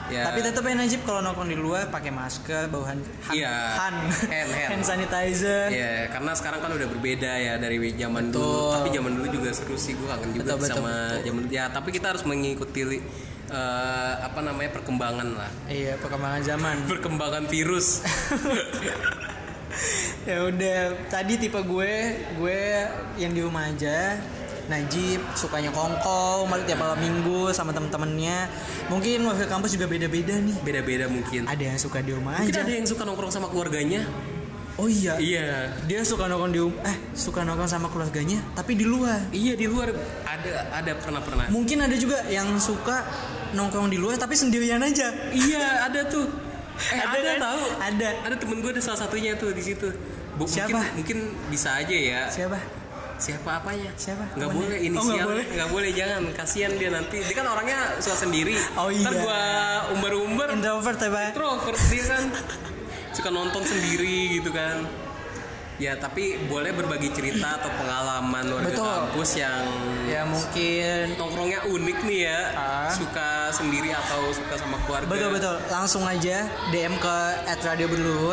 Ya. 0.07 0.23
Tapi 0.23 0.39
tetap 0.39 0.63
ya 0.63 0.79
Najib 0.79 1.03
kalau 1.03 1.19
nongkrong 1.19 1.51
di 1.51 1.59
luar 1.59 1.91
pakai 1.91 2.15
masker, 2.15 2.71
bawa 2.71 2.95
hand, 2.95 3.03
hand, 3.27 3.35
Iya. 3.35 3.57
hand, 3.75 3.99
Hand, 4.31 4.51
hand. 4.55 4.83
sanitizer. 4.87 5.67
Iya, 5.67 6.15
karena 6.15 6.31
sekarang 6.31 6.63
kan 6.63 6.71
udah 6.71 6.87
berbeda 6.87 7.33
ya 7.35 7.59
dari 7.59 7.75
zaman 7.91 8.31
dulu. 8.31 8.39
Betul. 8.39 8.71
Tapi 8.71 8.89
zaman 8.95 9.13
dulu 9.19 9.29
juga 9.35 9.51
seru 9.51 9.75
sih, 9.75 9.99
gue 9.99 10.07
kangen 10.07 10.31
juga 10.31 10.55
Betul, 10.55 10.59
betul, 10.63 10.77
sama 10.79 10.95
betul. 11.11 11.25
zaman 11.27 11.43
ya. 11.51 11.65
Tapi 11.75 11.89
kita 11.91 12.07
harus 12.15 12.23
mengikuti 12.23 12.81
eh, 12.87 14.15
apa 14.23 14.41
namanya 14.43 14.71
perkembangan 14.75 15.29
lah, 15.35 15.51
Iya, 15.67 15.99
perkembangan 15.99 16.41
zaman. 16.45 16.77
perkembangan 16.95 17.45
virus. 17.51 17.99
ya 20.27 20.39
udah, 20.45 20.79
tadi 21.07 21.39
tipe 21.39 21.57
gue, 21.57 21.95
gue 22.37 22.61
yang 23.17 23.33
di 23.33 23.41
rumah 23.41 23.71
aja. 23.71 24.19
Najib 24.67 25.23
sukanya 25.39 25.71
kongko, 25.71 26.51
malah 26.51 26.67
tiap 26.67 26.83
malam 26.83 26.99
minggu 26.99 27.55
sama 27.55 27.71
temen-temennya. 27.71 28.51
Mungkin 28.91 29.23
warga 29.23 29.47
kampus 29.47 29.79
juga 29.79 29.87
beda-beda 29.87 30.35
nih. 30.43 30.59
Beda-beda 30.59 31.07
mungkin. 31.07 31.47
Ada 31.47 31.71
yang 31.71 31.79
suka 31.79 32.03
di 32.03 32.11
rumah 32.11 32.43
Mungkin 32.43 32.51
aja. 32.51 32.67
ada 32.67 32.73
yang 32.75 32.83
suka 32.83 33.07
nongkrong 33.07 33.31
sama 33.31 33.47
keluarganya. 33.47 34.03
Oh 34.77 34.91
iya, 34.91 35.17
Iya. 35.17 35.73
dia 35.87 36.03
suka 36.03 36.27
nongkrong 36.27 36.53
di 36.53 36.61
eh 36.83 36.97
suka 37.15 37.47
nongkrong 37.47 37.71
sama 37.71 37.89
keluarganya, 37.89 38.43
tapi 38.53 38.75
di 38.75 38.83
luar. 38.85 39.31
Iya 39.31 39.55
di 39.55 39.71
luar 39.71 39.95
ada 40.27 40.51
ada 40.75 40.93
pernah 40.99 41.23
pernah. 41.23 41.47
Mungkin 41.49 41.81
ada 41.81 41.95
juga 41.95 42.27
yang 42.27 42.59
suka 42.59 43.07
nongkrong 43.55 43.89
di 43.89 43.97
luar 43.97 44.19
tapi 44.19 44.35
sendirian 44.35 44.83
aja. 44.83 45.15
Iya 45.31 45.87
ada 45.87 46.11
tuh. 46.11 46.27
Eh 46.77 47.01
ada, 47.01 47.19
kan? 47.19 47.39
tahu. 47.41 47.63
Ada. 47.81 48.09
Ada 48.29 48.37
temen 48.37 48.57
gue 48.61 48.71
ada 48.71 48.83
salah 48.83 49.01
satunya 49.01 49.33
tuh 49.35 49.51
di 49.51 49.63
situ. 49.65 49.89
Bu, 50.37 50.45
Siapa? 50.45 50.69
Mungkin, 50.77 50.97
mungkin 51.01 51.19
bisa 51.49 51.81
aja 51.81 51.97
ya. 51.97 52.29
Siapa? 52.29 52.59
Siapa 53.17 53.49
apanya? 53.49 53.89
Siapa? 53.97 54.37
Nggak 54.37 54.45
Temennya? 54.45 54.61
boleh 54.61 54.77
Oh, 54.77 54.87
inisial. 54.87 55.09
nggak 55.09 55.25
boleh. 55.25 55.45
nggak 55.49 55.71
boleh 55.73 55.91
jangan. 55.97 56.21
Kasihan 56.37 56.73
dia 56.77 56.91
nanti. 56.93 57.19
Dia 57.25 57.35
kan 57.35 57.47
orangnya 57.49 57.79
suka 57.97 58.17
sendiri. 58.21 58.57
Oh, 58.77 58.93
Ntar 58.93 59.13
iya. 59.17 59.23
gua 59.25 59.41
umbar-umbar. 59.97 60.49
Introvert 60.53 60.99
ya, 61.01 61.09
Pak? 61.09 61.25
Introvert 61.33 61.81
dia 61.89 62.05
kan. 62.05 62.25
Suka 63.17 63.29
nonton 63.33 63.65
sendiri 63.65 64.37
gitu 64.37 64.53
kan. 64.53 64.85
Ya 65.77 65.97
tapi 65.97 66.41
boleh 66.45 66.73
berbagi 66.73 67.13
cerita 67.13 67.57
atau 67.57 67.69
pengalaman 67.73 68.45
warga 68.49 68.69
Betul. 68.69 68.85
kampus 68.85 69.31
yang 69.37 69.65
Ya 70.07 70.23
mungkin 70.25 71.19
nongkrongnya 71.19 71.61
unik 71.67 71.99
nih 72.07 72.21
ya. 72.31 72.39
Ah. 72.55 72.91
Suka 72.91 73.51
sendiri 73.51 73.91
atau 73.91 74.31
suka 74.31 74.55
sama 74.55 74.79
keluarga. 74.87 75.11
betul 75.11 75.31
betul 75.35 75.57
langsung 75.67 76.03
aja 76.07 76.47
DM 76.71 76.95
ke 76.97 77.17
@radio 77.63 77.87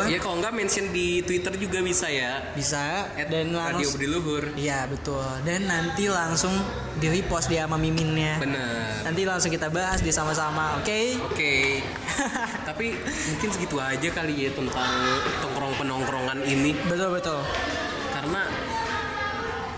Ya 0.06 0.18
kalau 0.18 0.38
nggak 0.38 0.54
mention 0.54 0.90
di 0.90 1.20
Twitter 1.22 1.54
juga 1.58 1.78
bisa 1.82 2.06
ya. 2.06 2.42
bisa 2.54 3.10
At 3.14 3.28
dan 3.28 3.50
Radio 3.54 3.90
Berdiluhur. 3.90 4.54
Iya 4.54 4.86
betul 4.86 5.26
dan 5.42 5.66
nanti 5.66 6.06
langsung 6.06 6.54
di 6.98 7.10
repost 7.10 7.50
dia 7.50 7.66
sama 7.66 7.74
miminnya. 7.76 8.38
Bener. 8.38 9.02
Nanti 9.02 9.26
langsung 9.26 9.50
kita 9.50 9.68
bahas 9.68 9.98
di 10.00 10.14
sama-sama, 10.14 10.78
oke? 10.78 11.00
Oke. 11.30 11.82
Tapi 12.68 12.94
mungkin 13.02 13.48
segitu 13.50 13.76
aja 13.82 14.08
kali 14.14 14.46
ya 14.46 14.50
tentang 14.54 14.94
tongkrong 15.42 15.74
penongkrongan 15.76 16.38
ini 16.46 16.72
Betul 16.86 17.18
betul. 17.18 17.40
karena 18.14 18.46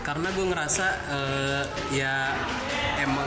karena 0.07 0.31
gue 0.31 0.47
ngerasa 0.47 0.87
eh, 1.11 1.63
ya 1.91 2.15
emang 3.03 3.27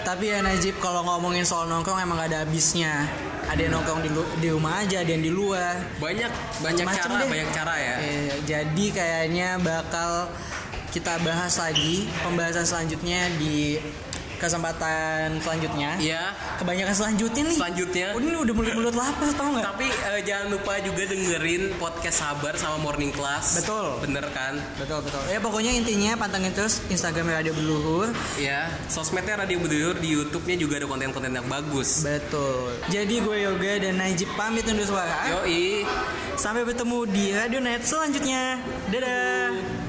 Tapi 0.00 0.26
ya 0.26 0.40
Najib 0.42 0.80
kalau 0.80 1.04
ngomongin 1.06 1.44
soal 1.44 1.68
nongkrong 1.68 2.00
emang 2.02 2.18
gak 2.18 2.34
ada 2.34 2.42
habisnya. 2.42 3.04
Ada 3.46 3.68
yang 3.68 3.78
nongkrong 3.78 4.00
di, 4.02 4.10
lu- 4.10 4.32
di 4.42 4.48
rumah 4.50 4.82
aja, 4.82 5.04
ada 5.04 5.10
yang 5.12 5.22
di 5.22 5.30
luar. 5.30 5.76
banyak 6.02 6.32
banyak 6.58 6.82
Macem-macem 6.82 7.04
cara 7.04 7.20
deh. 7.20 7.28
banyak 7.30 7.48
cara 7.52 7.74
ya. 7.78 7.94
Eh, 8.00 8.32
jadi 8.42 8.84
kayaknya 8.90 9.48
bakal 9.60 10.26
kita 10.90 11.14
bahas 11.22 11.54
lagi 11.62 12.10
pembahasan 12.26 12.66
selanjutnya 12.66 13.28
di 13.38 13.78
kesempatan 14.40 15.36
selanjutnya. 15.44 16.00
Iya. 16.00 16.32
Kebanyakan 16.56 16.94
selanjutnya 16.96 17.42
nih. 17.52 17.58
Selanjutnya. 17.60 18.06
Oh, 18.16 18.20
ini 18.24 18.36
udah 18.40 18.54
mulut-mulut 18.56 18.94
lapar 18.96 19.28
tau 19.36 19.52
nggak? 19.52 19.64
Tapi 19.68 19.86
eh, 19.92 20.20
jangan 20.24 20.46
lupa 20.56 20.80
juga 20.80 21.02
dengerin 21.04 21.62
podcast 21.76 22.24
Sabar 22.24 22.56
sama 22.56 22.80
Morning 22.80 23.12
Class. 23.12 23.60
Betul. 23.60 24.00
Bener 24.00 24.24
kan? 24.32 24.56
Betul 24.80 25.04
betul. 25.04 25.22
Ya 25.28 25.38
pokoknya 25.38 25.76
intinya 25.76 26.16
pantengin 26.16 26.56
terus 26.56 26.80
Instagram 26.88 27.28
Radio 27.28 27.52
Berluhur. 27.52 28.08
Ya, 28.40 28.72
sosmednya 28.88 29.36
Radio 29.36 29.60
Berdiluhur 29.60 30.00
di 30.00 30.08
YouTube-nya 30.16 30.56
juga 30.56 30.80
ada 30.80 30.88
konten-konten 30.88 31.30
yang 31.36 31.46
bagus. 31.46 32.00
Betul. 32.00 32.80
Jadi 32.88 33.20
gue 33.20 33.36
Yoga 33.44 33.72
dan 33.84 34.00
Najib 34.00 34.32
pamit 34.34 34.64
undur 34.64 34.88
suara. 34.88 35.28
Yoi. 35.28 35.84
Sampai 36.40 36.64
bertemu 36.64 36.98
di 37.12 37.24
Radio 37.36 37.60
Net 37.60 37.84
selanjutnya. 37.84 38.56
Dadah. 38.88 39.79